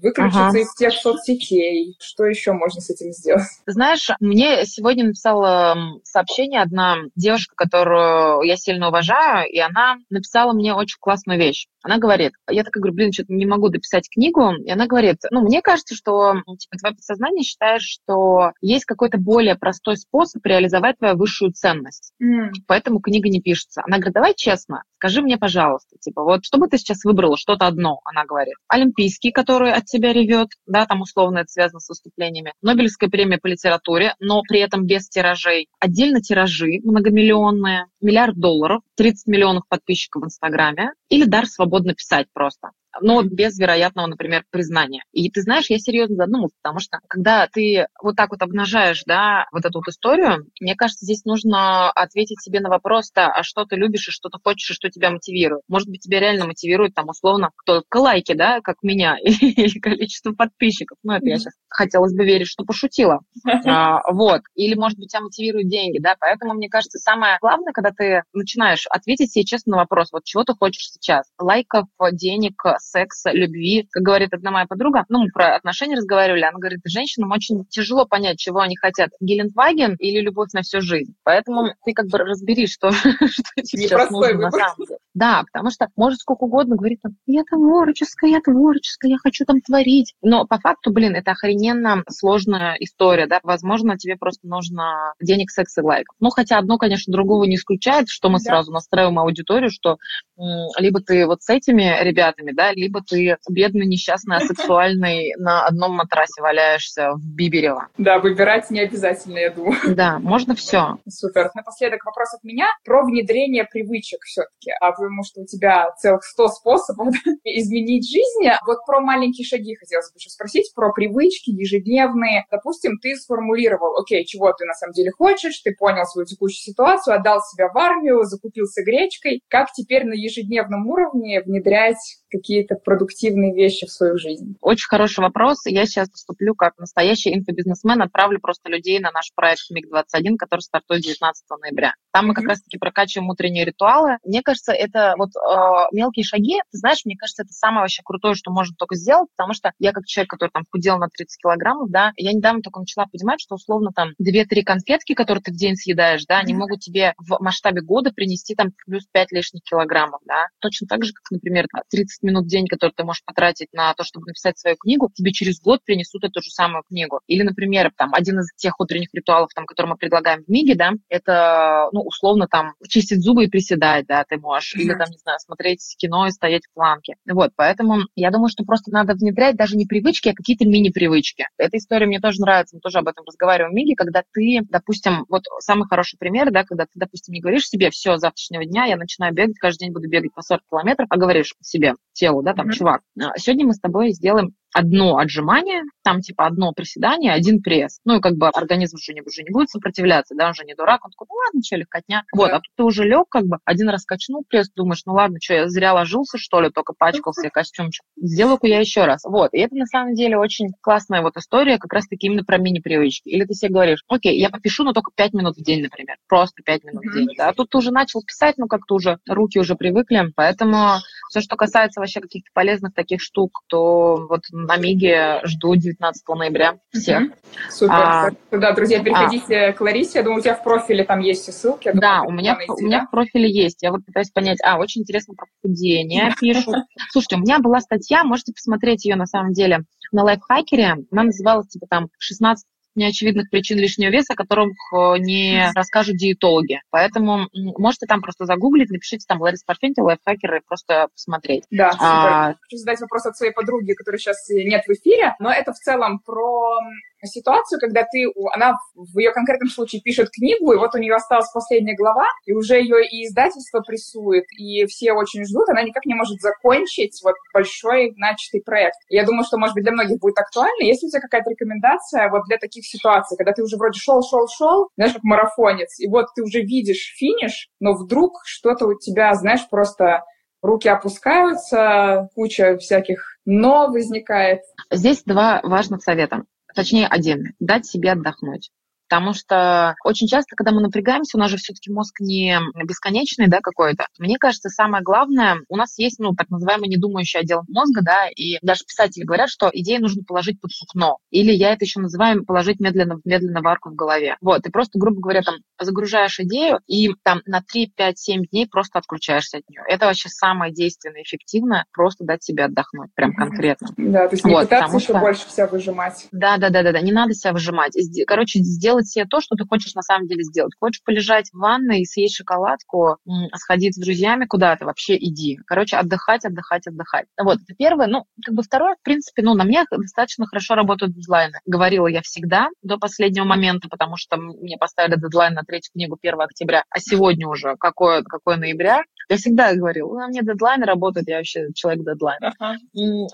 Выключиться 0.03 0.49
ага. 0.49 0.59
из 0.59 0.75
тех 0.75 0.93
соцсетей. 0.93 1.97
Что 1.99 2.27
еще 2.27 2.53
можно 2.53 2.81
с 2.81 2.91
этим 2.91 3.13
сделать? 3.13 3.47
Знаешь, 3.67 4.11
мне 4.21 4.65
сегодня 4.79 5.07
написала 5.07 5.77
сообщение 6.05 6.63
одна 6.63 6.99
девушка, 7.17 7.55
которую 7.57 8.43
я 8.43 8.57
сильно 8.57 8.89
уважаю, 8.89 9.51
и 9.51 9.59
она 9.59 9.97
написала 10.09 10.53
мне 10.53 10.73
очень 10.73 10.99
классную 11.01 11.39
вещь. 11.39 11.67
Она 11.83 11.99
говорит, 11.99 12.33
я 12.49 12.63
так 12.63 12.73
говорю, 12.73 12.95
блин, 12.95 13.13
что-то 13.13 13.33
не 13.33 13.47
могу 13.47 13.69
дописать 13.69 14.09
книгу, 14.09 14.53
и 14.53 14.71
она 14.71 14.87
говорит, 14.87 15.19
ну, 15.31 15.41
мне 15.41 15.63
кажется, 15.63 15.95
что 15.95 16.35
типа, 16.59 16.77
твое 16.79 16.95
подсознание 16.95 17.43
считает, 17.43 17.83
что 17.83 18.53
есть 18.61 18.85
какой-то 18.85 19.19
более 19.19 19.57
простой 19.57 19.97
способ 19.97 20.45
реализовать 20.45 20.99
твою 20.99 21.17
высшую 21.17 21.53
ценность. 21.53 22.13
Mm 22.23 22.49
поэтому 22.67 23.01
книга 23.01 23.29
не 23.29 23.41
пишется. 23.41 23.83
Она 23.87 23.97
говорит, 23.97 24.15
давай 24.15 24.35
честно, 24.35 24.83
скажи 24.99 25.23
мне, 25.23 25.39
пожалуйста, 25.39 25.97
типа, 26.01 26.23
вот 26.25 26.45
что 26.45 26.59
бы 26.59 26.67
ты 26.67 26.77
сейчас 26.77 27.05
выбрала, 27.05 27.37
что-то 27.37 27.67
одно, 27.67 28.01
она 28.05 28.25
говорит. 28.25 28.57
Олимпийский, 28.67 29.31
который 29.31 29.73
от 29.73 29.85
тебя 29.85 30.13
ревет, 30.13 30.49
да, 30.67 30.87
там 30.87 31.01
условно 31.03 31.39
это 31.39 31.49
связано 31.49 31.79
с 31.79 31.89
выступлениями. 31.89 32.53
Нобелевская 32.63 33.09
премия 33.09 33.39
по 33.39 33.47
литературе, 33.47 34.15
но 34.19 34.43
при 34.43 34.61
этом 34.61 34.87
без 34.87 35.09
тиражей. 35.09 35.69
Отдельно 35.79 36.21
тиражи 36.21 36.81
многомиллионные, 36.83 37.87
миллиард 38.01 38.37
долларов, 38.37 38.83
30 38.97 39.29
миллионов 39.29 39.63
подписчиков 39.69 40.23
в 40.23 40.27
Инстаграме 40.27 40.93
или 41.09 41.25
дар 41.25 41.47
свободно 41.47 41.95
писать 41.95 42.27
просто 42.33 42.71
но 43.01 43.23
без 43.23 43.59
вероятного, 43.59 44.07
например, 44.07 44.45
признания. 44.51 45.03
И 45.13 45.31
ты 45.31 45.43
знаешь, 45.43 45.71
я 45.71 45.79
серьезно 45.79 46.17
задумалась, 46.17 46.53
потому 46.63 46.81
что 46.81 46.99
когда 47.09 47.47
ты 47.47 47.87
вот 48.03 48.17
так 48.17 48.31
вот 48.31 48.43
обнажаешь, 48.43 49.03
да, 49.07 49.47
вот 49.53 49.65
эту 49.65 49.79
вот 49.79 49.89
историю, 49.89 50.47
мне 50.61 50.75
кажется, 50.75 51.05
здесь 51.05 51.25
нужно 51.25 51.91
ответить 51.91 52.43
себе 52.43 52.61
на 52.61 52.69
вопрос, 52.69 53.11
да, 53.15 53.29
а 53.29 53.43
что 53.43 53.65
ты 53.65 53.77
любишь 53.77 54.09
и 54.09 54.13
что 54.13 54.29
ты 54.29 54.39
хочешь, 54.43 54.71
и 54.71 54.75
что 54.75 54.91
тебя 54.91 55.11
мотивирует. 55.11 55.63
Может 55.69 55.89
быть, 55.89 56.01
тебя 56.01 56.21
реально 56.21 56.47
мотивирует 56.47 56.95
там 56.95 57.09
условно 57.09 57.51
только 57.65 57.99
лайки, 57.99 58.35
да, 58.35 58.61
как 58.61 58.77
меня, 58.83 59.17
или 59.23 59.79
количество 59.79 60.33
подписчиков. 60.33 60.99
Ну, 61.03 61.13
это 61.13 61.27
я 61.27 61.39
сейчас 61.39 61.55
хотелось 61.69 62.15
бы 62.15 62.25
верить, 62.25 62.49
что 62.49 62.65
пошутила. 62.65 63.21
А, 63.67 64.01
вот. 64.13 64.43
Или, 64.55 64.75
может 64.75 64.99
быть, 64.99 65.11
тебя 65.11 65.21
мотивируют 65.21 65.69
деньги, 65.69 65.99
да. 65.99 66.15
Поэтому, 66.19 66.55
мне 66.55 66.69
кажется, 66.69 66.99
самое 66.99 67.39
главное, 67.41 67.73
когда 67.73 67.91
ты 67.91 68.23
начинаешь 68.33 68.87
ответить 68.89 69.33
себе 69.33 69.45
честно 69.45 69.73
на 69.73 69.77
вопрос, 69.79 70.09
вот 70.13 70.25
чего 70.25 70.45
ты 70.45 70.55
хочешь 70.55 70.91
сейчас? 70.91 71.27
Лайков, 71.39 71.87
денег, 72.13 72.63
секса, 72.91 73.31
любви. 73.31 73.87
Как 73.91 74.03
говорит 74.03 74.33
одна 74.33 74.51
моя 74.51 74.67
подруга, 74.67 75.05
ну, 75.09 75.21
мы 75.21 75.29
про 75.31 75.57
отношения 75.57 75.97
разговаривали, 75.97 76.43
она 76.43 76.59
говорит, 76.59 76.81
женщинам 76.85 77.33
очень 77.33 77.65
тяжело 77.67 78.07
понять, 78.07 78.39
чего 78.39 78.61
они 78.61 78.77
хотят. 78.77 79.11
Гелендваген 79.21 79.95
или 79.97 80.21
любовь 80.21 80.51
на 80.53 80.63
всю 80.63 80.81
жизнь. 80.81 81.15
Поэтому 81.25 81.75
ты 81.85 81.93
как 81.93 82.07
бы 82.07 82.19
разбери, 82.19 82.67
что, 82.67 82.91
что 82.93 83.63
тебе 83.63 83.83
сейчас 83.85 84.11
нужно 84.11 84.35
на 84.35 84.51
самом 84.51 84.75
деле. 84.79 84.98
Да, 85.19 85.43
потому 85.53 85.71
что 85.71 85.89
может 85.97 86.21
сколько 86.21 86.45
угодно 86.45 86.77
говорить, 86.77 87.01
там, 87.03 87.13
я 87.27 87.43
творческая, 87.43 88.31
я 88.31 88.41
творческая, 88.41 89.11
я 89.11 89.19
хочу 89.19 89.45
там 89.45 89.61
творить. 89.61 90.15
Но 90.23 90.47
по 90.47 90.59
факту, 90.59 90.93
блин, 90.93 91.17
это 91.17 91.33
охрененно 91.33 92.05
сложная 92.09 92.77
история, 92.79 93.27
да. 93.27 93.41
Возможно, 93.43 93.99
тебе 93.99 94.17
просто 94.17 94.47
нужно 94.47 95.15
денег, 95.21 95.51
секс 95.51 95.77
и 95.77 95.81
лайк. 95.81 96.07
Ну, 96.21 96.31
хотя 96.31 96.59
одно, 96.59 96.79
конечно, 96.79 97.13
другого 97.13 97.45
не 97.45 97.57
исключает, 97.57 98.09
что 98.09 98.29
мы 98.29 98.39
да. 98.39 98.45
сразу 98.45 98.71
настраиваем 98.71 99.19
аудиторию, 99.19 99.71
что 99.71 99.97
м- 100.39 100.69
либо 100.79 101.01
ты 101.01 101.27
вот 101.27 101.43
с 101.43 101.51
этими 101.51 102.01
ребятами, 102.01 102.53
да, 102.53 102.73
либо 102.73 103.03
ты 103.03 103.39
бедный, 103.51 103.87
несчастный, 103.87 104.37
асексуальный 104.69 105.35
на 105.37 105.67
одном 105.67 105.97
матрасе 105.97 106.41
валяешься 106.43 107.15
в 107.15 107.27
Биберево. 107.27 107.89
Да, 107.99 108.21
выбирать 108.21 108.71
не 108.71 108.81
обязательно, 108.81 109.39
я 109.39 109.51
думаю. 109.51 109.79
Да, 109.97 110.21
можно 110.21 110.55
все. 110.55 110.99
Супер. 111.09 111.51
Напоследок 111.57 112.05
вопрос 112.05 112.35
от 112.35 112.45
меня 112.45 112.67
про 112.85 113.03
внедрение 113.03 113.65
привычек 113.65 114.23
все-таки. 114.23 114.71
А 114.81 114.93
потому 115.09 115.25
что 115.25 115.41
у 115.41 115.47
тебя 115.47 115.91
целых 115.97 116.23
100 116.23 116.49
способов 116.49 117.15
изменить 117.45 118.07
жизнь. 118.07 118.53
Вот 118.67 118.85
про 118.87 119.01
маленькие 119.01 119.47
шаги 119.47 119.75
хотелось 119.75 120.13
бы 120.13 120.19
еще 120.19 120.29
спросить, 120.29 120.71
про 120.75 120.93
привычки 120.93 121.51
ежедневные. 121.51 122.45
Допустим, 122.51 122.99
ты 123.01 123.17
сформулировал, 123.17 123.97
окей, 123.97 124.27
чего 124.27 124.53
ты 124.53 124.67
на 124.67 124.75
самом 124.75 124.93
деле 124.93 125.11
хочешь, 125.11 125.61
ты 125.61 125.75
понял 125.75 126.05
свою 126.05 126.27
текущую 126.27 126.75
ситуацию, 126.75 127.17
отдал 127.17 127.41
себя 127.41 127.69
в 127.73 127.79
армию, 127.79 128.25
закупился 128.25 128.83
гречкой. 128.83 129.41
Как 129.49 129.73
теперь 129.73 130.05
на 130.05 130.13
ежедневном 130.13 130.87
уровне 130.87 131.41
внедрять 131.41 132.19
какие-то 132.31 132.75
продуктивные 132.75 133.55
вещи 133.55 133.87
в 133.87 133.91
свою 133.91 134.19
жизнь? 134.19 134.57
Очень 134.61 134.89
хороший 134.89 135.21
вопрос. 135.21 135.65
Я 135.65 135.87
сейчас 135.87 136.11
выступлю 136.11 136.55
как 136.55 136.77
настоящий 136.77 137.35
инфобизнесмен, 137.35 138.03
отправлю 138.03 138.41
просто 138.41 138.69
людей 138.69 138.99
на 138.99 139.11
наш 139.11 139.33
проект 139.35 139.71
МИГ-21, 139.71 140.37
который 140.37 140.61
стартует 140.61 141.01
19 141.01 141.45
ноября. 141.63 141.95
Там 142.13 142.27
мы 142.27 142.35
как 142.35 142.45
раз-таки 142.45 142.79
прокачиваем 142.79 143.31
утренние 143.31 143.65
ритуалы. 143.65 144.19
Мне 144.25 144.43
кажется, 144.43 144.73
это 144.73 144.98
вот 145.17 145.31
э, 145.37 145.89
мелкие 145.93 146.25
шаги, 146.25 146.57
ты 146.71 146.79
знаешь, 146.79 147.05
мне 147.05 147.17
кажется, 147.17 147.43
это 147.43 147.53
самое 147.53 147.83
вообще 147.83 148.03
крутое, 148.05 148.35
что 148.35 148.51
можно 148.51 148.75
только 148.77 148.97
сделать, 148.97 149.29
потому 149.37 149.55
что 149.55 149.73
я 149.79 149.93
как 149.93 150.05
человек, 150.07 150.31
который 150.31 150.51
там 150.51 150.65
худел 150.71 150.99
на 150.99 151.09
30 151.09 151.41
килограммов, 151.43 151.91
да, 151.91 152.13
я 152.17 152.33
недавно 152.33 152.63
только 152.63 152.81
начала 152.81 153.07
понимать, 153.07 153.41
что 153.41 153.55
условно 153.55 153.91
там 153.95 154.11
2-3 154.21 154.63
конфетки, 154.63 155.15
которые 155.15 155.43
ты 155.43 155.53
в 155.53 155.57
день 155.57 155.77
съедаешь, 155.77 156.25
да, 156.27 156.39
они 156.39 156.55
могут 156.55 156.81
тебе 156.81 157.15
в 157.19 157.39
масштабе 157.41 157.83
года 157.83 158.13
принести 158.13 158.55
там 158.55 158.73
плюс 158.87 159.05
5 159.13 159.33
лишних 159.33 159.63
килограммов, 159.63 160.21
да. 160.25 160.47
Точно 160.61 160.87
так 160.87 161.05
же, 161.05 161.13
как, 161.13 161.31
например, 161.31 161.67
30 161.91 162.23
минут 162.23 162.45
в 162.45 162.49
день, 162.49 162.67
которые 162.67 162.95
ты 162.95 163.05
можешь 163.05 163.25
потратить 163.25 163.69
на 163.73 163.95
то, 163.95 164.05
чтобы 164.05 164.27
написать 164.27 164.59
свою 164.59 164.77
книгу, 164.77 165.11
тебе 165.15 165.33
через 165.33 165.61
год 165.61 165.81
принесут 165.85 166.25
эту 166.25 166.43
же 166.43 166.51
самую 166.51 166.83
книгу. 166.83 167.21
Или, 167.27 167.43
например, 167.43 167.93
там, 167.97 168.15
один 168.15 168.41
из 168.41 168.53
тех 168.57 168.79
утренних 168.81 169.09
ритуалов, 169.13 169.51
там, 169.55 169.67
который 169.67 169.89
мы 169.89 169.97
предлагаем 169.97 170.45
в 170.45 170.49
МИГе, 170.49 170.75
да, 170.75 170.93
это, 171.09 171.89
ну, 171.93 172.01
условно, 172.01 172.47
там, 172.49 172.75
чистить 172.89 173.23
зубы 173.23 173.45
и 173.45 173.49
приседать, 173.49 174.07
да, 174.07 174.25
ты 174.25 174.39
можешь. 174.39 174.75
Или, 174.89 174.99
там, 174.99 175.11
не 175.11 175.19
знаю, 175.19 175.39
смотреть 175.41 175.95
кино 175.99 176.27
и 176.27 176.31
стоять 176.31 176.65
в 176.67 176.75
планке. 176.75 177.15
Вот, 177.31 177.53
поэтому 177.57 178.01
я 178.15 178.31
думаю, 178.31 178.49
что 178.49 178.65
просто 178.65 178.91
надо 178.91 179.15
внедрять 179.15 179.57
даже 179.57 179.77
не 179.77 179.87
привычки, 179.87 180.29
а 180.29 180.35
какие-то 180.35 180.67
мини-привычки. 180.67 181.47
Эта 181.57 181.77
история 181.77 182.07
мне 182.07 182.21
тоже 182.21 182.41
нравится, 182.41 182.77
мы 182.77 182.81
тоже 182.81 182.99
об 182.99 183.09
этом 183.09 183.25
разговариваем 183.27 183.73
в 183.73 183.77
МИГе, 183.77 183.95
когда 183.97 184.23
ты, 184.33 184.61
допустим, 184.69 185.25
вот 185.29 185.43
самый 185.61 185.87
хороший 185.87 186.19
пример, 186.19 186.51
да, 186.51 186.65
когда 186.65 186.85
ты, 186.85 186.93
допустим, 186.95 187.35
не 187.35 187.41
говоришь 187.41 187.69
себе, 187.69 187.91
все, 187.91 188.17
с 188.17 188.21
завтрашнего 188.21 188.65
дня 188.65 188.85
я 188.85 188.97
начинаю 188.97 189.35
бегать, 189.35 189.59
каждый 189.59 189.85
день 189.85 189.93
буду 189.93 190.09
бегать 190.09 190.33
по 190.35 190.43
40 190.43 190.63
километров, 190.71 191.07
а 191.11 191.17
говоришь 191.17 191.55
себе, 191.61 191.95
телу, 192.13 192.43
да, 192.43 192.55
там, 192.55 192.69
mm-hmm. 192.69 192.73
чувак, 192.73 193.03
а, 193.21 193.39
сегодня 193.39 193.67
мы 193.67 193.75
с 193.75 193.81
тобой 193.81 194.11
сделаем 194.13 194.55
одно 194.73 195.19
отжимание, 195.19 195.83
там 196.03 196.21
типа 196.21 196.47
одно 196.47 196.73
приседание, 196.73 197.33
один 197.33 197.63
пресс. 197.63 198.01
Ну 198.05 198.19
и 198.19 198.21
как 198.21 198.37
бы 198.37 198.49
организм 198.49 198.97
уже 198.97 199.13
не, 199.15 199.23
уже 199.23 199.43
не 199.43 199.51
будет 199.51 199.71
сопротивляться, 199.71 200.35
да, 200.35 200.49
он 200.49 200.55
же 200.55 200.65
не 200.65 200.75
дурак, 200.75 201.05
он 201.05 201.11
такой, 201.11 201.27
ну 201.29 201.35
ладно, 201.35 201.61
что, 201.65 201.77
легкотня. 201.77 202.25
Вот, 202.35 202.51
а 202.51 202.57
тут 202.57 202.73
ты 202.77 202.83
уже 202.83 203.05
лег, 203.05 203.29
как 203.29 203.45
бы, 203.45 203.59
один 203.65 203.89
раз 203.89 204.05
качнул 204.05 204.45
пресс, 204.49 204.71
думаешь, 204.75 205.03
ну 205.07 205.15
ладно, 205.15 205.39
что, 205.41 205.55
я 205.55 205.69
зря 205.69 205.93
ложился, 205.93 206.39
что 206.39 206.61
ли, 206.61 206.71
только 206.71 206.93
пачкал 206.97 207.33
себе 207.33 207.51
костюмчик. 207.51 208.05
Сделаю-ка 208.17 208.67
я 208.67 208.81
еще 208.81 209.05
раз. 209.05 209.25
Вот, 209.25 209.53
и 209.53 209.59
это 209.59 209.75
на 209.75 209.87
самом 209.87 210.15
деле 210.15 210.39
очень 210.39 210.69
классная 210.81 211.23
вот 211.23 211.37
история, 211.37 211.79
как 211.79 211.93
раз-таки 211.93 212.27
именно 212.27 212.45
про 212.45 212.59
мини-привычки. 212.59 213.29
Или 213.29 213.45
ты 213.45 213.55
себе 213.55 213.73
говоришь, 213.73 214.05
окей, 214.09 214.39
я 214.39 214.51
попишу, 214.51 214.85
но 214.85 214.93
только 214.93 215.11
5 215.15 215.33
минут 215.35 215.57
в 215.57 215.63
день, 215.63 215.83
например, 215.83 216.17
просто 216.29 216.63
5 216.63 216.85
минут 216.85 217.05
в 217.05 217.13
день, 217.13 217.29
да, 217.37 217.49
а 217.49 217.55
тут 217.55 217.71
ты 217.71 217.79
уже 217.79 217.91
начал 217.91 218.23
писать, 218.23 218.57
ну 218.59 218.67
как-то 218.67 218.95
уже 218.95 219.19
руки 219.29 219.59
уже 219.59 219.75
привыкли, 219.75 220.33
поэтому 220.35 220.99
все, 221.29 221.41
что 221.41 221.57
касается 221.57 222.01
вообще 222.01 222.21
каких-то 222.21 222.51
полезных 222.53 222.95
таких 222.95 223.21
штук, 223.21 223.63
то 223.69 224.27
вот 224.29 224.43
на 224.67 224.77
Миге 224.77 225.41
жду 225.45 225.77
19 225.77 226.29
ноября 226.29 226.79
всех. 226.91 227.31
Супер. 227.71 227.95
А, 227.95 228.31
да, 228.51 228.73
друзья, 228.73 229.03
переходите 229.03 229.57
а, 229.57 229.73
к 229.73 229.81
Ларисе. 229.81 230.19
Я 230.19 230.25
думаю, 230.25 230.41
у 230.41 230.43
тебя 230.43 230.57
в 230.57 230.65
профиле 230.65 231.05
там 231.05 231.21
есть 231.21 231.43
все 231.43 231.53
ссылки. 231.53 231.89
Думаю, 231.89 232.01
да, 232.01 232.23
у 232.23 232.33
меня, 232.33 232.57
найти, 232.57 232.73
у 232.73 232.85
меня 232.85 233.01
да? 233.01 233.07
в 233.07 233.11
профиле 233.11 233.51
есть. 233.51 233.83
Я 233.83 233.93
вот 233.93 234.05
пытаюсь 234.05 234.31
понять. 234.31 234.59
А, 234.65 234.79
очень 234.79 235.03
интересно 235.03 235.35
про 235.35 235.47
похудение 235.47 236.35
пишут. 236.41 236.75
Слушайте, 237.11 237.37
у 237.37 237.41
меня 237.41 237.61
была 237.61 237.81
статья, 237.81 238.25
можете 238.25 238.53
посмотреть 238.53 239.05
ее 239.05 239.17
на 239.17 239.27
самом 239.27 239.53
деле 239.53 239.85
на 240.11 240.25
лайфхакере. 240.25 240.97
Она 241.11 241.23
называлась 241.25 241.69
типа 241.69 241.87
там 241.89 242.09
16 242.19 242.67
неочевидных 242.99 243.51
причин 243.51 243.79
лишнего 243.79 244.11
веса, 244.11 244.35
о 244.35 244.37
которых 244.37 244.73
э, 244.93 245.19
не 245.19 245.71
расскажут 245.75 246.17
диетологи. 246.17 246.83
Поэтому 246.91 247.49
можете 247.55 248.07
там 248.07 248.21
просто 248.21 248.45
загуглить, 248.45 248.91
напишите 248.91 249.25
там 249.27 249.41
Лариса 249.41 249.65
Парфентьева, 249.67 250.07
лайфхакер, 250.07 250.57
и 250.57 250.61
просто 250.67 251.09
посмотреть. 251.15 251.65
Да, 251.71 251.93
супер. 251.93 252.05
А... 252.05 252.55
Хочу 252.61 252.77
задать 252.77 253.01
вопрос 253.01 253.27
от 253.27 253.37
своей 253.37 253.53
подруги, 253.53 253.93
которой 253.93 254.19
сейчас 254.19 254.49
нет 254.49 254.85
в 254.87 254.91
эфире, 254.91 255.35
но 255.39 255.51
это 255.51 255.73
в 255.73 255.79
целом 255.79 256.19
про 256.21 256.79
ситуацию, 257.27 257.81
когда 257.81 258.03
ты, 258.03 258.27
она 258.55 258.75
в 258.95 259.19
ее 259.19 259.33
конкретном 259.33 259.69
случае 259.69 260.03
пишет 260.03 260.31
книгу, 260.31 260.73
и 260.73 260.77
вот 260.77 260.95
у 260.95 260.99
нее 260.99 261.15
осталась 261.15 261.51
последняя 261.53 261.97
глава, 261.97 262.27
и 262.47 262.53
уже 262.53 262.81
ее 262.81 263.05
и 263.07 263.27
издательство 263.27 263.81
прессует, 263.81 264.45
и 264.57 264.87
все 264.87 265.13
очень 265.13 265.45
ждут, 265.45 265.69
она 265.69 265.83
никак 265.83 266.05
не 266.07 266.15
может 266.15 266.41
закончить 266.41 267.21
вот 267.25 267.35
большой 267.53 268.13
начатый 268.17 268.63
проект. 268.63 268.97
Я 269.09 269.25
думаю, 269.25 269.45
что, 269.45 269.59
может 269.59 269.75
быть, 269.75 269.85
для 269.85 269.93
многих 269.93 270.19
будет 270.19 270.39
актуально. 270.39 270.85
Есть 270.85 271.03
ли 271.03 271.09
у 271.09 271.11
тебя 271.11 271.21
какая-то 271.21 271.51
рекомендация 271.51 272.31
вот 272.31 272.45
для 272.47 272.59
таких 272.59 272.87
ситуаций, 272.87 273.37
когда 273.37 273.53
ты 273.53 273.63
уже 273.63 273.77
вроде 273.77 273.99
шел, 273.99 274.23
шел, 274.23 274.47
шел, 274.49 274.89
знаешь, 274.97 275.15
как 275.15 275.23
марафонец, 275.23 275.99
и 275.99 276.09
вот 276.09 276.27
ты 276.35 276.43
уже 276.43 276.61
видишь 276.61 277.15
финиш, 277.17 277.69
но 277.81 277.95
вдруг 277.95 278.41
что-то 278.45 278.87
у 278.87 278.99
тебя, 278.99 279.35
знаешь, 279.35 279.69
просто 279.69 280.25
руки 280.63 280.89
опускаются, 280.89 282.29
куча 282.35 282.77
всяких 282.79 283.39
но 283.49 283.91
возникает. 283.91 284.61
Здесь 284.91 285.23
два 285.25 285.61
важных 285.63 286.03
совета 286.03 286.45
точнее 286.75 287.07
один, 287.07 287.55
дать 287.61 287.87
себе 287.87 288.13
отдохнуть. 288.13 288.71
Потому 289.09 289.33
что 289.33 289.95
очень 290.05 290.27
часто, 290.27 290.55
когда 290.57 290.73
мы 290.73 290.83
напрягаемся, 290.83 291.37
у 291.37 291.41
нас 291.41 291.51
же 291.51 291.57
все-таки 291.57 291.91
мозг 291.91 292.21
не 292.21 292.59
бесконечный, 292.85 293.49
да, 293.49 293.61
какой-то. 293.61 294.07
Мне 294.19 294.37
кажется, 294.39 294.69
самое 294.69 295.03
главное, 295.03 295.57
у 295.69 295.77
нас 295.77 295.99
есть, 295.99 296.19
ну, 296.19 296.35
так 296.35 296.51
называемый 296.51 296.89
недумающий 296.89 297.41
отдел 297.41 297.63
мозга, 297.69 298.03
да, 298.03 298.29
и 298.29 298.59
даже 298.63 298.85
писатели 298.85 299.25
говорят, 299.25 299.49
что 299.49 299.71
идеи 299.73 299.99
нужно 299.99 300.23
положить 300.25 300.61
под 300.61 300.73
сукно. 300.73 301.19
Или 301.31 301.53
я 301.53 301.73
это 301.73 301.85
еще 301.85 302.01
называю 302.01 302.45
положить 302.45 302.81
медленно, 302.81 303.19
медленно 303.25 303.63
варку 303.63 303.91
в 303.91 303.95
голове. 303.95 304.37
Вот, 304.41 304.67
и 304.67 304.71
просто, 304.71 304.99
грубо 304.99 305.21
говоря, 305.21 305.43
там 305.43 305.55
загружаешь 305.81 306.39
идею 306.41 306.81
и 306.87 307.11
там 307.23 307.41
на 307.47 307.63
3, 307.63 307.93
5, 307.97 308.19
7 308.19 308.43
дней 308.51 308.67
просто 308.69 308.99
отключаешься 308.99 309.59
от 309.59 309.69
нее. 309.69 309.83
Это 309.89 310.07
вообще 310.07 310.29
самое 310.29 310.73
действенное, 310.73 311.23
эффективное, 311.23 311.87
просто 311.93 312.25
дать 312.25 312.43
себе 312.43 312.65
отдохнуть, 312.65 313.11
прям 313.15 313.33
конкретно. 313.35 313.89
Да, 313.97 314.29
то 314.29 314.35
есть 314.35 314.45
не 314.45 314.53
вот, 314.53 314.65
пытаться 314.65 314.97
еще 314.97 315.05
что... 315.05 315.19
больше 315.19 315.49
себя 315.49 315.67
выжимать. 315.67 316.27
Да, 316.33 316.59
да, 316.59 316.71
да, 316.71 316.83
да, 316.83 316.93
да, 316.93 317.01
не 317.01 317.13
надо 317.13 317.33
себя 317.33 317.53
выжимать. 317.53 317.97
Короче, 318.27 318.61
сделать 318.61 318.98
сделать 319.03 319.09
себе 319.09 319.25
то, 319.27 319.41
что 319.41 319.57
ты 319.57 319.65
хочешь 319.67 319.95
на 319.95 320.03
самом 320.03 320.27
деле 320.27 320.43
сделать. 320.43 320.73
Хочешь 320.79 321.03
полежать 321.05 321.51
в 321.53 321.59
ванной 321.59 322.01
и 322.01 322.05
съесть 322.05 322.37
шоколадку, 322.37 323.17
сходить 323.55 323.97
с 323.97 323.99
друзьями 323.99 324.47
куда-то, 324.47 324.85
вообще 324.85 325.17
иди. 325.17 325.59
Короче, 325.67 325.97
отдыхать, 325.97 326.45
отдыхать, 326.45 326.87
отдыхать. 326.87 327.27
Вот, 327.41 327.59
это 327.63 327.75
первое. 327.77 328.07
Ну, 328.07 328.25
как 328.45 328.55
бы 328.55 328.63
второе, 328.63 328.97
в 328.97 329.03
принципе, 329.03 329.43
ну, 329.43 329.55
на 329.55 329.65
мне 329.65 329.85
достаточно 329.91 330.47
хорошо 330.47 330.75
работают 330.75 331.15
дедлайны. 331.15 331.59
Говорила 331.67 332.07
я 332.07 332.23
всегда 332.23 332.69
до 332.83 332.99
последнего 332.99 333.45
момента, 333.45 333.89
потому 333.89 334.17
что 334.17 334.37
мне 334.37 334.77
поставили 334.79 335.17
дедлайн 335.17 335.55
на 335.55 335.63
третью 335.63 335.93
книгу 335.93 336.19
1 336.21 336.41
октября, 336.41 336.85
а 336.91 337.01
сегодня 337.01 337.49
уже 337.49 337.77
какое, 337.79 338.23
какое 338.23 338.57
ноября. 338.57 339.03
Я 339.29 339.37
всегда 339.37 339.75
говорила, 339.75 340.15
на 340.15 340.29
мне 340.29 340.43
дедлайны 340.43 340.87
работают, 340.87 341.29
я 341.29 341.37
вообще 341.37 341.69
человек 341.75 342.05
дедлайн. 342.05 342.41
Ага. 342.59 342.77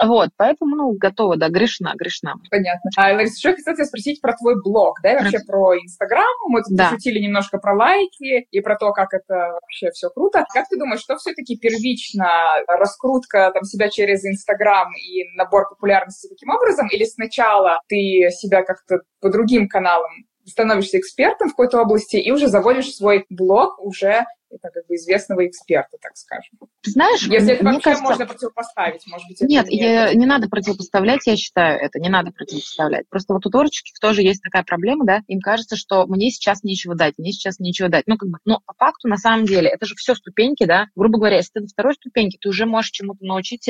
Вот, 0.03 0.31
поэтому, 0.37 0.75
ну, 0.77 0.93
готова, 0.93 1.37
да, 1.37 1.49
грешна, 1.49 1.93
грешна. 1.97 2.35
Понятно. 2.51 2.91
А, 2.97 3.13
Лариса, 3.13 3.49
еще 3.49 3.63
хотела 3.63 3.87
спросить 3.87 4.21
про 4.21 4.35
твой 4.37 4.61
блог, 4.61 4.99
да, 5.03 5.13
и 5.13 5.23
вообще 5.23 5.39
про 5.47 5.54
про 5.55 5.77
Инстаграм, 5.79 6.35
мы 6.49 6.63
тут 6.63 6.77
да. 6.77 6.91
пошутили 6.91 7.21
немножко 7.21 7.59
про 7.59 7.75
лайки 7.75 8.47
и 8.51 8.61
про 8.61 8.77
то, 8.77 8.93
как 8.93 9.15
это 9.15 9.59
вообще 9.63 9.91
все 9.93 10.11
круто. 10.11 10.45
Как 10.53 10.69
ты 10.69 10.77
думаешь, 10.77 11.01
что 11.01 11.17
все-таки 11.17 11.57
первично 11.57 12.27
раскрутка 12.67 13.51
там, 13.53 13.63
себя 13.63 13.89
через 13.89 14.25
Инстаграм 14.25 14.89
и 14.97 15.25
набор 15.37 15.69
популярности 15.69 16.29
таким 16.29 16.51
образом, 16.51 16.89
или 16.89 17.05
сначала 17.05 17.79
ты 17.89 18.29
себя 18.31 18.63
как-то 18.63 19.01
по 19.21 19.31
другим 19.31 19.69
каналам 19.69 20.11
становишься 20.47 20.99
экспертом 20.99 21.49
в 21.49 21.53
какой-то 21.53 21.81
области 21.81 22.17
и 22.17 22.31
уже 22.31 22.49
заводишь 22.49 22.95
свой 22.95 23.25
блог 23.31 23.79
уже 23.79 24.25
это 24.55 24.71
как 24.71 24.87
бы 24.87 24.95
известного 24.95 25.47
эксперта, 25.47 25.97
так 26.01 26.17
скажем. 26.17 26.59
Знаешь, 26.85 27.23
если 27.23 27.55
это 27.55 27.65
вообще 27.65 27.81
кажется... 27.81 28.05
можно 28.05 28.27
противопоставить, 28.27 29.07
может 29.07 29.29
быть, 29.29 29.41
нет, 29.43 29.67
не, 29.69 29.79
я, 29.79 30.15
не 30.15 30.27
надо 30.27 30.49
противопоставлять, 30.49 31.27
я 31.27 31.37
считаю, 31.37 31.81
это 31.81 31.99
не 31.99 32.09
надо 32.09 32.31
противопоставлять. 32.31 33.09
Просто 33.09 33.35
вот 33.35 33.45
у 33.47 33.51
творческих 33.51 33.99
тоже 34.01 34.23
есть 34.23 34.43
такая 34.43 34.63
проблема, 34.63 35.05
да, 35.05 35.21
им 35.27 35.41
кажется, 35.41 35.77
что 35.77 36.07
мне 36.07 36.31
сейчас 36.31 36.63
нечего 36.63 36.95
дать, 36.95 37.15
мне 37.19 37.33
сейчас 37.33 37.59
нечего 37.59 37.89
дать. 37.89 38.05
Ну, 38.07 38.17
как 38.17 38.29
бы, 38.29 38.39
но 38.45 38.61
по 38.65 38.75
факту, 38.75 39.09
на 39.09 39.17
самом 39.17 39.45
деле, 39.45 39.69
это 39.69 39.87
же 39.87 39.95
все 39.97 40.15
ступеньки, 40.15 40.65
да, 40.65 40.87
грубо 40.95 41.19
говоря, 41.19 41.37
если 41.37 41.53
ты 41.55 41.61
на 41.61 41.69
второй 41.69 41.95
ступеньке, 41.95 42.39
ты 42.41 42.49
уже 42.49 42.67
можешь 42.67 42.91
чему-то 42.91 43.25
научить 43.25 43.69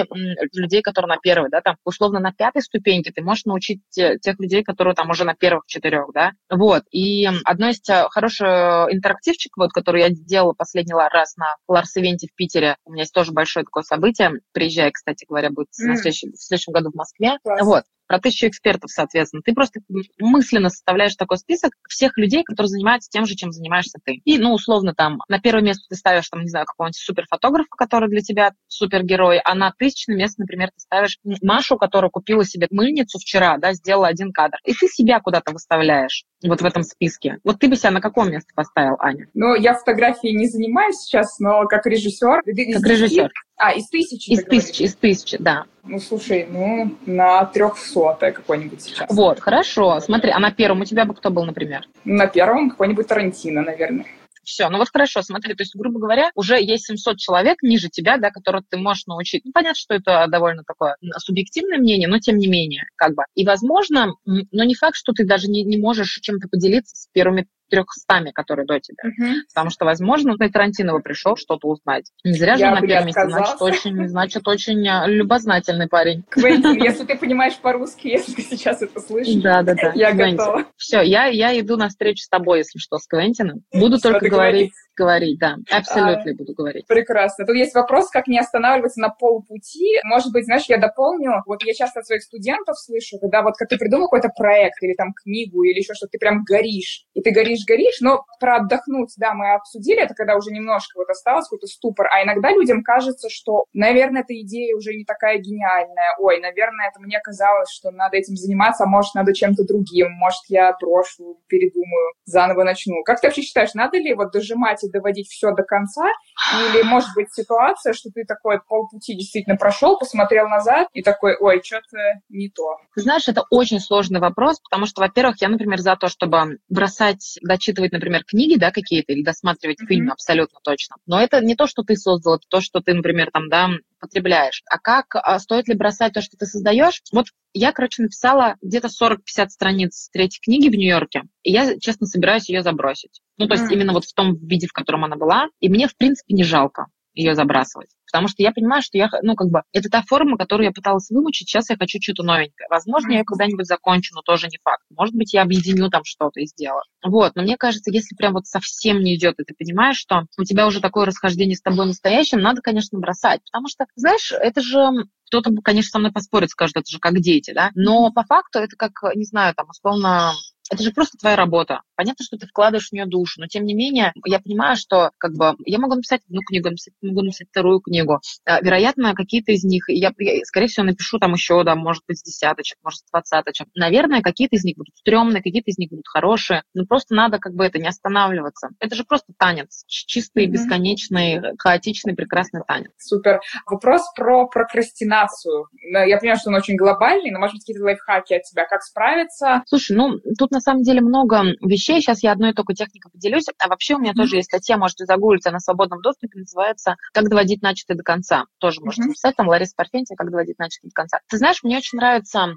людей, 0.52 0.82
которые 0.82 1.08
на 1.08 1.18
первой, 1.18 1.50
да, 1.50 1.60
там, 1.60 1.76
условно, 1.84 2.20
на 2.20 2.32
пятой 2.32 2.62
ступеньке 2.62 3.12
ты 3.12 3.22
можешь 3.22 3.44
научить 3.44 3.80
тех 3.90 4.38
людей, 4.38 4.62
которые 4.62 4.94
там 4.94 5.10
уже 5.10 5.24
на 5.24 5.34
первых 5.34 5.64
четырех, 5.66 6.12
да, 6.12 6.32
вот. 6.50 6.84
И 6.90 7.26
одно 7.44 7.68
из 7.68 7.80
э, 7.88 8.08
хороший 8.10 8.46
интерактивчик, 8.92 9.56
вот, 9.56 9.72
который 9.72 10.02
я 10.02 10.10
делала 10.10 10.52
последние 10.52 10.73
последний 10.74 10.94
раз 11.12 11.36
на 11.36 11.56
Ларс-ивенте 11.68 12.26
в 12.26 12.34
Питере. 12.34 12.76
У 12.84 12.92
меня 12.92 13.02
есть 13.02 13.12
тоже 13.12 13.32
большое 13.32 13.64
такое 13.64 13.84
событие. 13.84 14.32
Приезжай, 14.52 14.90
кстати 14.90 15.24
говоря, 15.24 15.50
будет 15.50 15.68
mm. 15.68 15.92
в, 15.92 15.96
следующем, 15.96 16.32
в 16.32 16.42
следующем 16.42 16.72
году 16.72 16.90
в 16.90 16.96
Москве. 16.96 17.38
Класс. 17.42 17.62
Вот 17.62 17.84
про 18.06 18.18
тысячу 18.18 18.46
экспертов, 18.46 18.90
соответственно. 18.90 19.42
Ты 19.44 19.52
просто 19.52 19.80
мысленно 20.18 20.68
составляешь 20.68 21.16
такой 21.16 21.38
список 21.38 21.72
всех 21.88 22.16
людей, 22.16 22.44
которые 22.44 22.68
занимаются 22.68 23.10
тем 23.10 23.26
же, 23.26 23.34
чем 23.34 23.52
занимаешься 23.52 23.98
ты. 24.04 24.20
И, 24.24 24.38
ну, 24.38 24.52
условно, 24.52 24.94
там, 24.94 25.20
на 25.28 25.40
первое 25.40 25.62
место 25.62 25.84
ты 25.88 25.96
ставишь, 25.96 26.28
там, 26.28 26.42
не 26.42 26.48
знаю, 26.48 26.66
какого-нибудь 26.66 26.96
суперфотографа, 26.96 27.68
который 27.76 28.08
для 28.08 28.20
тебя 28.20 28.52
супергерой, 28.68 29.38
а 29.38 29.54
на 29.54 29.72
тысячное 29.76 30.16
место, 30.16 30.42
например, 30.42 30.68
ты 30.68 30.80
ставишь 30.80 31.18
Машу, 31.42 31.76
которая 31.76 32.10
купила 32.10 32.44
себе 32.44 32.66
мыльницу 32.70 33.18
вчера, 33.18 33.58
да, 33.58 33.72
сделала 33.72 34.08
один 34.08 34.32
кадр. 34.32 34.58
И 34.64 34.72
ты 34.72 34.86
себя 34.88 35.20
куда-то 35.20 35.52
выставляешь 35.52 36.24
вот 36.42 36.60
в 36.60 36.64
этом 36.64 36.82
списке. 36.82 37.38
Вот 37.44 37.58
ты 37.58 37.68
бы 37.68 37.76
себя 37.76 37.90
на 37.90 38.00
какое 38.00 38.30
место 38.30 38.50
поставил, 38.54 38.96
Аня? 38.98 39.28
Ну, 39.34 39.54
я 39.54 39.74
фотографией 39.74 40.36
не 40.36 40.46
занимаюсь 40.46 40.96
сейчас, 40.96 41.38
но 41.38 41.64
как 41.66 41.86
режиссер... 41.86 42.42
Как 42.44 42.86
режиссер. 42.86 43.30
А, 43.56 43.72
из 43.72 43.88
тысячи? 43.88 44.30
Из 44.30 44.44
тысячи, 44.44 44.82
из 44.82 44.94
тысячи, 44.96 45.36
да. 45.38 45.64
Ну, 45.84 46.00
слушай, 46.00 46.46
ну, 46.50 46.96
на 47.06 47.44
трехсотое 47.44 48.32
какой-нибудь 48.32 48.82
сейчас. 48.82 49.08
Вот, 49.10 49.40
хорошо. 49.40 50.00
Смотри, 50.00 50.30
а 50.30 50.38
на 50.38 50.50
первом 50.50 50.80
у 50.80 50.84
тебя 50.84 51.04
бы 51.04 51.14
кто 51.14 51.30
был, 51.30 51.44
например? 51.44 51.86
На 52.04 52.26
первом 52.26 52.70
какой-нибудь 52.70 53.06
Тарантино, 53.06 53.62
наверное. 53.62 54.06
Все, 54.44 54.68
ну 54.68 54.78
вот 54.78 54.88
хорошо, 54.92 55.22
смотри, 55.22 55.54
то 55.54 55.62
есть, 55.62 55.74
грубо 55.74 55.98
говоря, 55.98 56.30
уже 56.34 56.62
есть 56.62 56.86
700 56.86 57.16
человек 57.16 57.62
ниже 57.62 57.88
тебя, 57.88 58.18
да, 58.18 58.30
которых 58.30 58.64
ты 58.68 58.76
можешь 58.76 59.06
научить. 59.06 59.42
Ну, 59.44 59.52
понятно, 59.52 59.74
что 59.76 59.94
это 59.94 60.26
довольно 60.28 60.62
такое 60.64 60.96
субъективное 61.16 61.78
мнение, 61.78 62.08
но 62.08 62.18
тем 62.18 62.36
не 62.36 62.46
менее, 62.46 62.84
как 62.96 63.14
бы. 63.14 63.22
И, 63.34 63.44
возможно, 63.46 64.12
но 64.26 64.64
не 64.64 64.74
факт, 64.74 64.96
что 64.96 65.12
ты 65.12 65.24
даже 65.24 65.48
не, 65.48 65.64
не 65.64 65.78
можешь 65.78 66.18
чем-то 66.20 66.48
поделиться 66.48 66.94
с 66.94 67.08
первыми 67.12 67.46
трехстами, 67.68 68.30
которые 68.30 68.66
до 68.66 68.78
тебя. 68.80 69.04
Uh-huh. 69.08 69.34
Потому 69.52 69.70
что, 69.70 69.84
возможно, 69.84 70.36
ты 70.36 70.48
Тарантиново 70.50 71.00
пришел 71.00 71.36
что-то 71.36 71.68
узнать. 71.68 72.10
Не 72.24 72.32
зря 72.32 72.56
же 72.56 72.66
он 72.66 72.74
на 72.74 72.80
первом 72.80 73.06
месте, 73.06 73.28
значит, 73.28 73.56
очень, 73.60 74.08
значит, 74.08 74.46
очень 74.48 74.86
а, 74.88 75.06
любознательный 75.06 75.88
парень. 75.88 76.24
Квентин, 76.28 76.74
если 76.82 77.04
ты 77.04 77.16
понимаешь 77.16 77.56
по-русски, 77.58 78.08
если 78.08 78.32
ты 78.32 78.42
сейчас 78.42 78.82
это 78.82 79.00
слышишь, 79.00 79.42
да, 79.42 79.62
да, 79.62 79.74
да. 79.74 79.92
я 79.94 80.12
Квентин. 80.12 80.36
готова. 80.36 80.64
Все, 80.76 81.00
я, 81.02 81.26
я 81.26 81.58
иду 81.58 81.76
на 81.76 81.88
встречу 81.88 82.22
с 82.22 82.28
тобой, 82.28 82.58
если 82.58 82.78
что, 82.78 82.98
с 82.98 83.06
Квентином. 83.06 83.62
Буду 83.72 83.98
Все, 83.98 84.10
только 84.10 84.28
говорить 84.28 84.72
говорить, 84.96 85.38
да, 85.38 85.56
абсолютно 85.70 86.32
а, 86.32 86.34
буду 86.34 86.54
говорить. 86.54 86.86
Прекрасно. 86.86 87.46
Тут 87.46 87.56
есть 87.56 87.74
вопрос, 87.74 88.10
как 88.10 88.26
не 88.26 88.38
останавливаться 88.38 89.00
на 89.00 89.08
полпути. 89.08 89.98
Может 90.04 90.32
быть, 90.32 90.44
знаешь, 90.44 90.64
я 90.68 90.78
дополню, 90.78 91.42
вот 91.46 91.62
я 91.64 91.74
часто 91.74 92.00
от 92.00 92.06
своих 92.06 92.22
студентов 92.22 92.78
слышу, 92.78 93.18
когда 93.18 93.42
вот 93.42 93.54
как 93.56 93.68
ты 93.68 93.76
придумал 93.76 94.06
какой-то 94.08 94.30
проект 94.36 94.82
или 94.82 94.94
там 94.94 95.12
книгу 95.12 95.62
или 95.64 95.78
еще 95.78 95.94
что-то, 95.94 96.12
ты 96.12 96.18
прям 96.18 96.44
горишь, 96.44 97.06
и 97.14 97.20
ты 97.20 97.30
горишь, 97.30 97.64
горишь, 97.66 98.00
но 98.00 98.24
про 98.40 98.56
отдохнуть, 98.56 99.12
да, 99.16 99.34
мы 99.34 99.54
обсудили, 99.54 100.02
это 100.02 100.14
когда 100.14 100.36
уже 100.36 100.50
немножко 100.50 100.98
вот 100.98 101.08
осталось 101.08 101.46
какой-то 101.46 101.66
ступор, 101.66 102.06
а 102.12 102.22
иногда 102.22 102.50
людям 102.50 102.82
кажется, 102.82 103.28
что, 103.30 103.64
наверное, 103.72 104.22
эта 104.22 104.38
идея 104.40 104.76
уже 104.76 104.94
не 104.94 105.04
такая 105.04 105.38
гениальная, 105.38 106.14
ой, 106.18 106.40
наверное, 106.40 106.88
это 106.88 107.00
мне 107.00 107.18
казалось, 107.20 107.70
что 107.70 107.90
надо 107.90 108.16
этим 108.16 108.36
заниматься, 108.36 108.84
а 108.84 108.86
может, 108.86 109.14
надо 109.14 109.34
чем-то 109.34 109.64
другим, 109.64 110.10
может, 110.12 110.42
я 110.48 110.76
брошу, 110.80 111.40
передумаю, 111.48 112.12
заново 112.24 112.64
начну. 112.64 113.02
Как 113.04 113.20
ты 113.20 113.26
вообще 113.26 113.42
считаешь, 113.42 113.74
надо 113.74 113.98
ли 113.98 114.14
вот 114.14 114.32
дожимать 114.32 114.83
и 114.84 114.90
доводить 114.90 115.28
все 115.28 115.52
до 115.52 115.62
конца, 115.62 116.04
или 116.52 116.82
может 116.82 117.08
быть 117.14 117.32
ситуация, 117.32 117.92
что 117.92 118.10
ты 118.10 118.24
такой 118.24 118.60
полпути 118.60 119.14
действительно 119.14 119.56
прошел, 119.56 119.98
посмотрел 119.98 120.48
назад 120.48 120.88
и 120.92 121.02
такой, 121.02 121.36
ой, 121.38 121.62
что-то 121.64 121.96
не 122.28 122.48
то? 122.48 122.76
Ты 122.94 123.02
знаешь, 123.02 123.28
это 123.28 123.44
очень 123.50 123.80
сложный 123.80 124.20
вопрос, 124.20 124.60
потому 124.60 124.86
что, 124.86 125.00
во-первых, 125.00 125.40
я, 125.40 125.48
например, 125.48 125.78
за 125.78 125.96
то, 125.96 126.08
чтобы 126.08 126.58
бросать, 126.68 127.38
дочитывать, 127.42 127.92
например, 127.92 128.24
книги, 128.24 128.58
да, 128.58 128.70
какие-то, 128.70 129.12
или 129.12 129.22
досматривать 129.22 129.80
mm-hmm. 129.80 129.86
фильмы 129.86 130.12
абсолютно 130.12 130.58
точно. 130.62 130.96
Но 131.06 131.20
это 131.20 131.40
не 131.40 131.54
то, 131.54 131.66
что 131.66 131.82
ты 131.82 131.96
создал, 131.96 132.36
это 132.36 132.44
то, 132.48 132.60
что 132.60 132.80
ты, 132.80 132.94
например, 132.94 133.30
там, 133.32 133.48
да, 133.48 133.68
потребляешь. 134.00 134.62
А 134.68 134.78
как, 134.78 135.14
а 135.14 135.38
стоит 135.38 135.68
ли 135.68 135.74
бросать 135.74 136.12
то, 136.12 136.20
что 136.20 136.36
ты 136.36 136.46
создаешь? 136.46 137.00
Вот 137.12 137.26
я, 137.54 137.72
короче, 137.72 138.02
написала 138.02 138.56
где-то 138.60 138.88
40-50 138.88 139.48
страниц 139.48 140.08
третьей 140.12 140.40
книги 140.42 140.68
в 140.68 140.76
Нью-Йорке, 140.76 141.22
и 141.42 141.52
я, 141.52 141.78
честно, 141.78 142.06
собираюсь 142.06 142.48
ее 142.48 142.62
забросить. 142.62 143.20
Ну, 143.38 143.46
то 143.46 143.54
есть 143.54 143.70
mm. 143.70 143.74
именно 143.74 143.92
вот 143.92 144.04
в 144.04 144.12
том 144.12 144.36
виде, 144.36 144.66
в 144.66 144.72
котором 144.72 145.04
она 145.04 145.16
была. 145.16 145.48
И 145.60 145.68
мне, 145.68 145.88
в 145.88 145.96
принципе, 145.96 146.34
не 146.34 146.44
жалко 146.44 146.86
ее 147.14 147.34
забрасывать. 147.34 147.88
Потому 148.10 148.28
что 148.28 148.42
я 148.42 148.52
понимаю, 148.52 148.82
что 148.82 148.96
я, 148.96 149.08
ну, 149.22 149.34
как 149.34 149.48
бы, 149.48 149.62
это 149.72 149.88
та 149.88 150.02
форма, 150.02 150.36
которую 150.36 150.66
я 150.66 150.72
пыталась 150.72 151.10
вымучить, 151.10 151.48
сейчас 151.48 151.70
я 151.70 151.76
хочу 151.76 151.98
что-то 152.00 152.22
новенькое. 152.22 152.68
Возможно, 152.70 153.10
я 153.10 153.18
ее 153.18 153.24
когда-нибудь 153.24 153.66
закончу, 153.66 154.14
но 154.14 154.22
тоже 154.22 154.46
не 154.46 154.58
факт. 154.62 154.84
Может 154.90 155.14
быть, 155.14 155.32
я 155.34 155.42
объединю 155.42 155.90
там 155.90 156.02
что-то 156.04 156.40
и 156.40 156.46
сделаю. 156.46 156.82
Вот, 157.04 157.34
но 157.34 157.42
мне 157.42 157.56
кажется, 157.56 157.90
если 157.90 158.14
прям 158.14 158.34
вот 158.34 158.46
совсем 158.46 159.00
не 159.00 159.16
идет, 159.16 159.40
и 159.40 159.44
ты 159.44 159.54
понимаешь, 159.58 159.96
что 159.96 160.26
у 160.38 160.44
тебя 160.44 160.66
уже 160.66 160.80
такое 160.80 161.06
расхождение 161.06 161.56
с 161.56 161.62
тобой 161.62 161.86
настоящим, 161.86 162.38
надо, 162.38 162.60
конечно, 162.62 162.98
бросать. 162.98 163.40
Потому 163.50 163.68
что, 163.68 163.86
знаешь, 163.96 164.32
это 164.32 164.60
же 164.60 164.78
кто-то, 165.26 165.50
конечно, 165.64 165.90
со 165.90 165.98
мной 165.98 166.12
поспорит, 166.12 166.50
скажет, 166.50 166.76
это 166.76 166.88
же 166.88 166.98
как 167.00 167.18
дети, 167.18 167.52
да, 167.52 167.70
но 167.74 168.12
по 168.12 168.22
факту 168.24 168.60
это 168.60 168.76
как, 168.76 168.92
не 169.16 169.24
знаю, 169.24 169.54
там, 169.54 169.68
условно, 169.68 170.32
это 170.74 170.82
же 170.82 170.92
просто 170.92 171.18
твоя 171.18 171.36
работа. 171.36 171.80
Понятно, 171.96 172.24
что 172.24 172.36
ты 172.36 172.46
вкладываешь 172.46 172.88
в 172.88 172.92
нее 172.92 173.06
душу, 173.06 173.40
но 173.40 173.46
тем 173.46 173.64
не 173.64 173.74
менее 173.74 174.12
я 174.26 174.38
понимаю, 174.40 174.76
что 174.76 175.10
как 175.18 175.32
бы 175.32 175.54
я 175.64 175.78
могу 175.78 175.94
написать 175.94 176.22
одну 176.28 176.40
книгу, 176.42 176.70
могу 177.02 177.22
написать 177.22 177.48
вторую 177.48 177.80
книгу. 177.80 178.20
А, 178.44 178.60
вероятно, 178.60 179.14
какие-то 179.14 179.52
из 179.52 179.64
них, 179.64 179.84
я, 179.88 180.12
я, 180.18 180.44
скорее 180.44 180.66
всего, 180.66 180.86
напишу 180.86 181.18
там 181.18 181.32
еще, 181.32 181.62
да, 181.64 181.74
может 181.74 182.02
быть, 182.06 182.18
с 182.18 182.22
десяточек, 182.22 182.78
может, 182.82 183.00
с 183.00 183.10
двадцаточек. 183.10 183.68
Наверное, 183.74 184.22
какие-то 184.22 184.56
из 184.56 184.64
них 184.64 184.76
будут 184.76 184.96
стрёмные, 184.96 185.42
какие-то 185.42 185.70
из 185.70 185.78
них 185.78 185.90
будут 185.90 186.06
хорошие, 186.08 186.62
но 186.74 186.84
просто 186.84 187.14
надо 187.14 187.38
как 187.38 187.54
бы 187.54 187.64
это 187.64 187.78
не 187.78 187.88
останавливаться. 187.88 188.68
Это 188.80 188.94
же 188.96 189.04
просто 189.04 189.32
танец, 189.38 189.84
чистый, 189.86 190.46
mm-hmm. 190.46 190.50
бесконечный, 190.50 191.40
хаотичный, 191.58 192.14
прекрасный 192.14 192.62
танец. 192.66 192.90
Супер. 192.98 193.40
Вопрос 193.66 194.02
про 194.16 194.46
прокрастинацию. 194.48 195.68
Я 195.92 196.18
понимаю, 196.18 196.38
что 196.38 196.50
он 196.50 196.56
очень 196.56 196.76
глобальный, 196.76 197.30
но, 197.30 197.38
может 197.38 197.54
быть, 197.54 197.62
какие-то 197.62 197.84
лайфхаки 197.84 198.34
от 198.34 198.42
тебя, 198.42 198.66
как 198.66 198.82
справиться? 198.82 199.62
Слушай, 199.66 199.96
ну, 199.96 200.18
тут 200.38 200.50
на 200.50 200.60
самом 200.64 200.82
деле 200.82 201.00
много 201.00 201.42
вещей. 201.62 202.00
Сейчас 202.00 202.22
я 202.22 202.32
одной 202.32 202.52
только 202.52 202.74
техникой 202.74 203.10
поделюсь. 203.12 203.46
А 203.58 203.68
вообще 203.68 203.94
у 203.94 203.98
меня 203.98 204.12
mm-hmm. 204.12 204.16
тоже 204.16 204.36
есть 204.36 204.48
статья, 204.48 204.76
можете 204.76 205.04
загуглить, 205.04 205.46
она 205.46 205.58
в 205.58 205.62
свободном 205.62 206.00
доступе, 206.00 206.38
называется 206.38 206.96
«Как 207.12 207.28
доводить 207.28 207.62
начатое 207.62 207.96
до 207.96 208.02
конца». 208.02 208.44
Тоже 208.58 208.80
mm-hmm. 208.80 208.84
можете 208.84 209.02
написать, 209.04 209.36
там 209.36 209.48
Лариса 209.48 209.74
Парфентьева 209.76 210.16
«Как 210.16 210.30
доводить 210.30 210.58
начатое 210.58 210.88
до 210.88 210.94
конца». 210.94 211.18
Ты 211.28 211.38
знаешь, 211.38 211.62
мне 211.62 211.76
очень 211.78 211.98
нравится, 211.98 212.54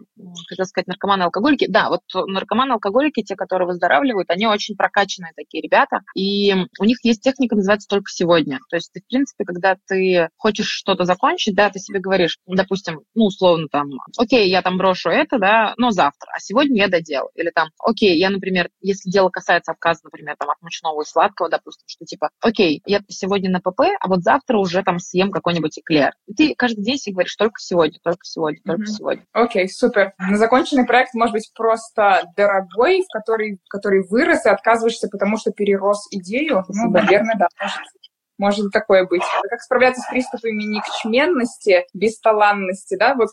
хотел 0.50 0.65
сказать, 0.65 0.88
наркоманы-алкоголики. 0.88 1.67
Да, 1.70 1.89
вот 1.89 2.02
наркоманы-алкоголики, 2.13 3.24
те, 3.24 3.36
которые 3.36 3.67
выздоравливают, 3.67 4.30
они 4.30 4.48
очень 4.48 4.76
прокачанные 4.76 5.34
такие 5.36 5.62
ребята. 5.62 6.02
И 6.15 6.54
у 6.80 6.86
них 6.86 6.98
есть 7.04 7.22
техника, 7.22 7.56
называется 7.56 7.88
«Только 7.88 8.10
сегодня». 8.10 8.60
То 8.70 8.78
есть 8.78 8.91
ты, 8.93 9.02
в 9.02 9.08
принципе, 9.08 9.46
когда 9.46 9.78
ты 9.88 10.30
хочешь 10.38 10.67
что-то 10.70 11.04
закончить, 11.04 11.56
да, 11.56 11.70
ты 11.70 11.80
себе 11.80 12.00
говоришь, 12.00 12.39
допустим, 12.46 13.02
ну, 13.15 13.26
условно 13.26 13.67
там, 13.72 13.89
окей, 14.17 14.50
я 14.50 14.62
там 14.62 14.78
брошу 14.78 15.10
это, 15.10 15.39
да, 15.39 15.74
но 15.78 15.91
завтра, 15.91 16.32
а 16.36 16.39
сегодня 16.39 16.78
я 16.78 16.88
доделаю. 16.88 17.32
Или 17.36 17.52
там, 17.54 17.70
окей, 17.88 18.17
я, 18.17 18.30
например, 18.30 18.69
если 18.82 19.10
дело 19.10 19.30
касается 19.30 19.71
отказа, 19.71 20.02
например, 20.04 20.36
там, 20.38 20.50
от 20.50 20.62
мучного 20.62 21.02
и 21.02 21.06
сладкого, 21.06 21.50
допустим, 21.50 21.86
что 21.88 22.06
типа, 22.06 22.30
окей, 22.41 22.82
я 22.86 23.00
сегодня 23.08 23.50
на 23.50 23.60
ПП, 23.60 23.82
а 24.00 24.08
вот 24.08 24.23
завтра 24.23 24.58
уже 24.58 24.84
там 24.84 25.00
съем 25.00 25.32
какой-нибудь 25.32 25.80
эклер. 25.80 26.13
И 26.28 26.34
ты 26.34 26.56
каждый 26.56 26.84
день 26.84 26.97
себе 26.97 27.13
говоришь 27.13 27.36
только 27.36 27.60
сегодня, 27.60 27.97
только 28.04 28.23
сегодня, 28.23 28.60
только 28.65 28.84
mm-hmm. 28.84 28.97
сегодня. 28.97 29.26
Окей, 29.32 29.65
okay, 29.65 29.67
супер. 29.69 30.13
Законченный 30.34 30.86
проект 30.86 31.13
может 31.13 31.34
быть 31.34 31.50
просто 31.56 32.23
дорогой, 32.36 33.04
в 33.04 33.12
который, 33.12 33.60
в 33.63 33.69
который 33.69 34.06
вырос, 34.08 34.45
и 34.45 34.50
отказываешься, 34.50 35.08
потому 35.08 35.38
что 35.38 35.52
перерос 35.52 36.08
идею. 36.12 36.65
Ну, 36.67 36.91
наверное, 36.91 37.36
да, 37.38 37.47
может 37.60 37.82
может 38.38 38.71
такое 38.71 39.06
быть. 39.08 39.23
Как 39.50 39.62
справляться 39.62 40.02
с 40.02 40.10
приступами 40.10 40.63
никчменности, 40.63 41.86
бесталанности, 41.93 42.95
да, 42.95 43.15
вот 43.15 43.30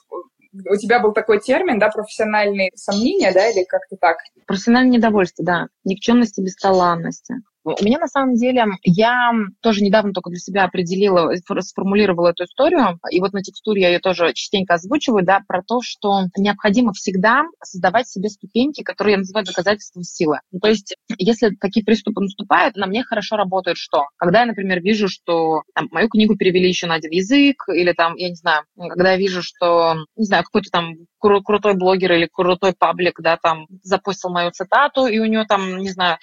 у 0.68 0.76
тебя 0.76 1.00
был 1.00 1.12
такой 1.12 1.40
термин, 1.40 1.78
да, 1.78 1.88
профессиональные 1.88 2.70
сомнения, 2.74 3.32
да, 3.32 3.48
или 3.48 3.64
как-то 3.64 3.96
так? 3.96 4.18
Профессиональное 4.46 4.92
недовольство, 4.92 5.44
да, 5.44 5.66
никчемности, 5.84 6.40
бесталанности. 6.40 7.36
У 7.64 7.82
меня 7.82 7.98
на 7.98 8.08
самом 8.08 8.34
деле, 8.34 8.66
я 8.82 9.32
тоже 9.62 9.82
недавно 9.82 10.12
только 10.12 10.28
для 10.28 10.38
себя 10.38 10.64
определила, 10.64 11.32
сформулировала 11.60 12.28
эту 12.28 12.44
историю, 12.44 12.98
и 13.10 13.20
вот 13.20 13.32
на 13.32 13.42
текстуре 13.42 13.82
я 13.82 13.88
ее 13.88 14.00
тоже 14.00 14.34
частенько 14.34 14.74
озвучиваю, 14.74 15.24
да, 15.24 15.40
про 15.48 15.62
то, 15.62 15.80
что 15.82 16.24
необходимо 16.36 16.92
всегда 16.92 17.44
создавать 17.62 18.06
себе 18.06 18.28
ступеньки, 18.28 18.82
которые 18.82 19.12
я 19.12 19.18
называю 19.18 19.46
доказательством 19.46 20.02
силы. 20.02 20.40
Ну, 20.52 20.60
то 20.60 20.68
есть, 20.68 20.94
если 21.16 21.54
такие 21.58 21.84
приступы 21.84 22.20
наступают, 22.20 22.76
на 22.76 22.86
мне 22.86 23.02
хорошо 23.02 23.36
работает 23.36 23.78
что? 23.78 24.08
Когда 24.16 24.40
я, 24.40 24.46
например, 24.46 24.82
вижу, 24.82 25.08
что 25.08 25.62
там, 25.74 25.88
мою 25.90 26.08
книгу 26.08 26.36
перевели 26.36 26.68
еще 26.68 26.86
на 26.86 26.94
один 26.94 27.12
язык, 27.12 27.64
или 27.68 27.92
там, 27.92 28.14
я 28.16 28.28
не 28.28 28.36
знаю, 28.36 28.64
когда 28.76 29.12
я 29.12 29.16
вижу, 29.16 29.42
что, 29.42 29.94
не 30.16 30.26
знаю, 30.26 30.44
какой-то 30.44 30.68
там 30.70 30.94
кру- 31.24 31.40
крутой 31.42 31.74
блогер 31.74 32.12
или 32.12 32.28
крутой 32.30 32.74
паблик, 32.78 33.20
да, 33.20 33.38
там, 33.42 33.66
запустил 33.82 34.30
мою 34.30 34.50
цитату, 34.50 35.06
и 35.06 35.18
у 35.18 35.24
него 35.24 35.44
там, 35.44 35.78
не 35.78 35.90
знаю, 35.90 36.18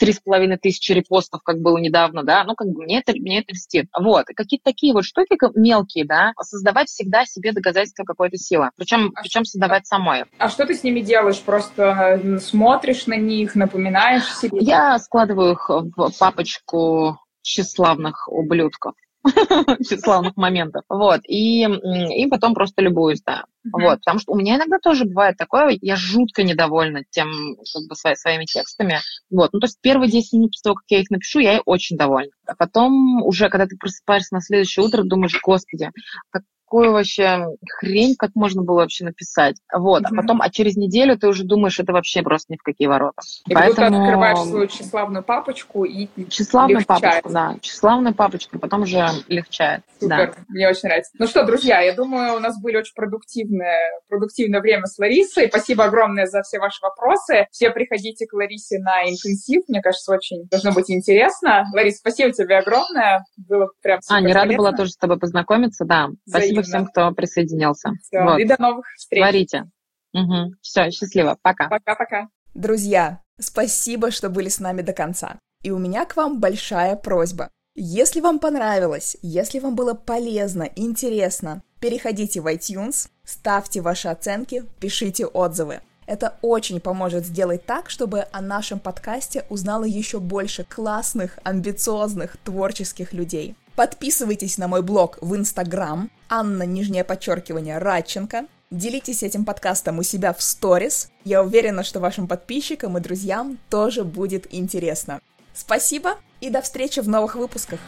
три 0.00 0.14
с 0.14 0.20
половиной 0.20 0.56
тысячи 0.56 0.92
репостов, 0.92 1.42
как 1.44 1.60
было 1.60 1.76
недавно, 1.76 2.24
да, 2.24 2.42
ну, 2.44 2.54
как 2.54 2.68
бы 2.68 2.82
мне 2.84 3.00
это, 3.00 3.12
мне 3.12 3.40
это 3.40 3.52
льстит. 3.52 3.86
Вот, 3.96 4.24
какие-то 4.34 4.64
такие 4.64 4.94
вот 4.94 5.04
штуки 5.04 5.36
мелкие, 5.54 6.06
да, 6.06 6.32
создавать 6.40 6.88
всегда 6.88 7.26
себе 7.26 7.52
доказательства 7.52 8.04
какой-то 8.04 8.38
силы, 8.38 8.70
причем, 8.76 9.12
а 9.14 9.20
причем 9.20 9.44
создавать 9.44 9.86
самой. 9.86 10.24
А 10.38 10.48
что 10.48 10.66
ты 10.66 10.74
с 10.74 10.82
ними 10.82 11.00
делаешь? 11.00 11.40
Просто 11.40 12.38
смотришь 12.40 13.06
на 13.06 13.16
них, 13.16 13.54
напоминаешь 13.54 14.34
себе? 14.36 14.58
Я 14.62 14.98
складываю 14.98 15.52
их 15.52 15.68
в 15.68 16.12
папочку 16.18 17.18
тщеславных 17.42 18.26
ублюдков. 18.28 18.94
тщеславных 19.80 20.36
моментов. 20.36 20.84
Вот. 20.88 21.20
И, 21.26 21.62
и 21.64 22.26
потом 22.28 22.54
просто 22.54 22.82
любуюсь, 22.82 23.22
да. 23.22 23.44
Mm-hmm. 23.66 23.82
Вот, 23.82 23.98
потому 23.98 24.18
что 24.18 24.32
у 24.32 24.36
меня 24.36 24.56
иногда 24.56 24.78
тоже 24.78 25.04
бывает 25.04 25.36
такое, 25.36 25.76
я 25.82 25.96
жутко 25.96 26.42
недовольна 26.42 27.02
тем, 27.10 27.28
как 27.56 27.88
бы, 27.88 27.94
свои, 27.94 28.14
своими 28.14 28.46
текстами. 28.46 29.00
Вот, 29.30 29.52
ну, 29.52 29.60
то 29.60 29.66
есть 29.66 29.78
первые 29.80 30.10
10 30.10 30.32
минут 30.32 30.52
после 30.52 30.62
того, 30.62 30.74
как 30.76 30.84
я 30.88 31.00
их 31.00 31.10
напишу, 31.10 31.40
я 31.40 31.60
очень 31.66 31.96
довольна. 31.96 32.32
А 32.46 32.54
потом 32.54 33.22
уже, 33.22 33.48
когда 33.50 33.66
ты 33.66 33.76
просыпаешься 33.76 34.34
на 34.34 34.40
следующее 34.40 34.84
утро, 34.84 35.02
думаешь, 35.02 35.38
господи, 35.42 35.90
как 36.30 36.42
какую 36.70 36.92
вообще 36.92 37.46
хрень, 37.78 38.14
как 38.16 38.30
можно 38.36 38.62
было 38.62 38.76
вообще 38.76 39.04
написать. 39.04 39.56
Вот, 39.74 40.02
mm-hmm. 40.02 40.08
а 40.12 40.16
потом, 40.16 40.40
а 40.40 40.50
через 40.50 40.76
неделю 40.76 41.18
ты 41.18 41.26
уже 41.26 41.42
думаешь, 41.42 41.80
это 41.80 41.92
вообще 41.92 42.22
просто 42.22 42.52
ни 42.52 42.56
в 42.56 42.62
какие 42.62 42.86
ворота. 42.86 43.22
И 43.48 43.54
Поэтому... 43.54 43.88
ты 43.88 43.96
открываешь 43.96 44.38
свою 44.38 44.66
тщеславную 44.68 45.24
папочку 45.24 45.84
и 45.84 46.06
Тщеславную 46.28 46.78
легчает. 46.78 47.02
папочку, 47.02 47.30
да. 47.30 47.56
Тщеславную 47.60 48.14
папочку, 48.14 48.58
потом 48.60 48.82
уже 48.82 49.08
легчает. 49.26 49.82
Супер, 49.98 50.34
да. 50.36 50.44
мне 50.48 50.68
очень 50.68 50.88
нравится. 50.88 51.10
Ну 51.18 51.26
что, 51.26 51.44
друзья, 51.44 51.80
я 51.80 51.92
думаю, 51.92 52.36
у 52.36 52.38
нас 52.38 52.60
были 52.62 52.76
очень 52.76 52.94
продуктивное, 52.94 54.00
продуктивное 54.08 54.60
время 54.60 54.86
с 54.86 54.96
Ларисой. 54.98 55.48
Спасибо 55.48 55.84
огромное 55.84 56.26
за 56.26 56.42
все 56.42 56.60
ваши 56.60 56.78
вопросы. 56.82 57.48
Все 57.50 57.70
приходите 57.70 58.26
к 58.26 58.32
Ларисе 58.32 58.78
на 58.78 59.02
интенсив. 59.02 59.64
Мне 59.66 59.82
кажется, 59.82 60.12
очень 60.12 60.46
должно 60.48 60.72
быть 60.72 60.88
интересно. 60.90 61.64
Ларис, 61.74 61.98
спасибо 61.98 62.30
тебе 62.30 62.58
огромное. 62.58 63.24
Было 63.36 63.70
прям 63.82 64.00
супер 64.00 64.16
А, 64.16 64.20
не 64.20 64.32
рада 64.32 64.54
была 64.54 64.72
тоже 64.72 64.92
с 64.92 64.96
тобой 64.96 65.18
познакомиться, 65.18 65.84
да. 65.84 66.10
Спасибо 66.26 66.59
спасибо 66.62 66.84
всем, 66.84 66.86
кто 66.86 67.12
присоединился. 67.12 67.90
Все, 68.02 68.22
вот. 68.22 68.38
и 68.38 68.44
до 68.44 68.60
новых 68.60 68.86
встреч. 68.96 69.22
Творите. 69.22 69.70
Угу. 70.12 70.54
Все, 70.60 70.90
счастливо. 70.90 71.38
Пока. 71.42 71.68
Пока-пока. 71.68 72.28
Друзья, 72.54 73.20
спасибо, 73.38 74.10
что 74.10 74.28
были 74.28 74.48
с 74.48 74.60
нами 74.60 74.82
до 74.82 74.92
конца. 74.92 75.38
И 75.62 75.70
у 75.70 75.78
меня 75.78 76.04
к 76.04 76.16
вам 76.16 76.40
большая 76.40 76.96
просьба. 76.96 77.50
Если 77.76 78.20
вам 78.20 78.40
понравилось, 78.40 79.16
если 79.22 79.60
вам 79.60 79.74
было 79.74 79.94
полезно, 79.94 80.68
интересно, 80.74 81.62
переходите 81.80 82.40
в 82.40 82.46
iTunes, 82.46 83.08
ставьте 83.24 83.80
ваши 83.80 84.08
оценки, 84.08 84.64
пишите 84.80 85.26
отзывы. 85.26 85.80
Это 86.06 86.34
очень 86.42 86.80
поможет 86.80 87.24
сделать 87.24 87.64
так, 87.64 87.88
чтобы 87.88 88.26
о 88.32 88.40
нашем 88.40 88.80
подкасте 88.80 89.44
узнало 89.48 89.84
еще 89.84 90.18
больше 90.18 90.64
классных, 90.64 91.38
амбициозных, 91.44 92.36
творческих 92.38 93.12
людей. 93.12 93.54
Подписывайтесь 93.80 94.58
на 94.58 94.68
мой 94.68 94.82
блог 94.82 95.16
в 95.22 95.34
Инстаграм, 95.34 96.10
Анна, 96.28 96.64
нижнее 96.64 97.02
подчеркивание, 97.02 97.78
Радченко. 97.78 98.44
Делитесь 98.70 99.22
этим 99.22 99.46
подкастом 99.46 99.98
у 99.98 100.02
себя 100.02 100.34
в 100.34 100.42
сторис. 100.42 101.08
Я 101.24 101.42
уверена, 101.42 101.82
что 101.82 101.98
вашим 101.98 102.28
подписчикам 102.28 102.98
и 102.98 103.00
друзьям 103.00 103.58
тоже 103.70 104.04
будет 104.04 104.52
интересно. 104.54 105.22
Спасибо 105.54 106.16
и 106.42 106.50
до 106.50 106.60
встречи 106.60 107.00
в 107.00 107.08
новых 107.08 107.36
выпусках. 107.36 107.80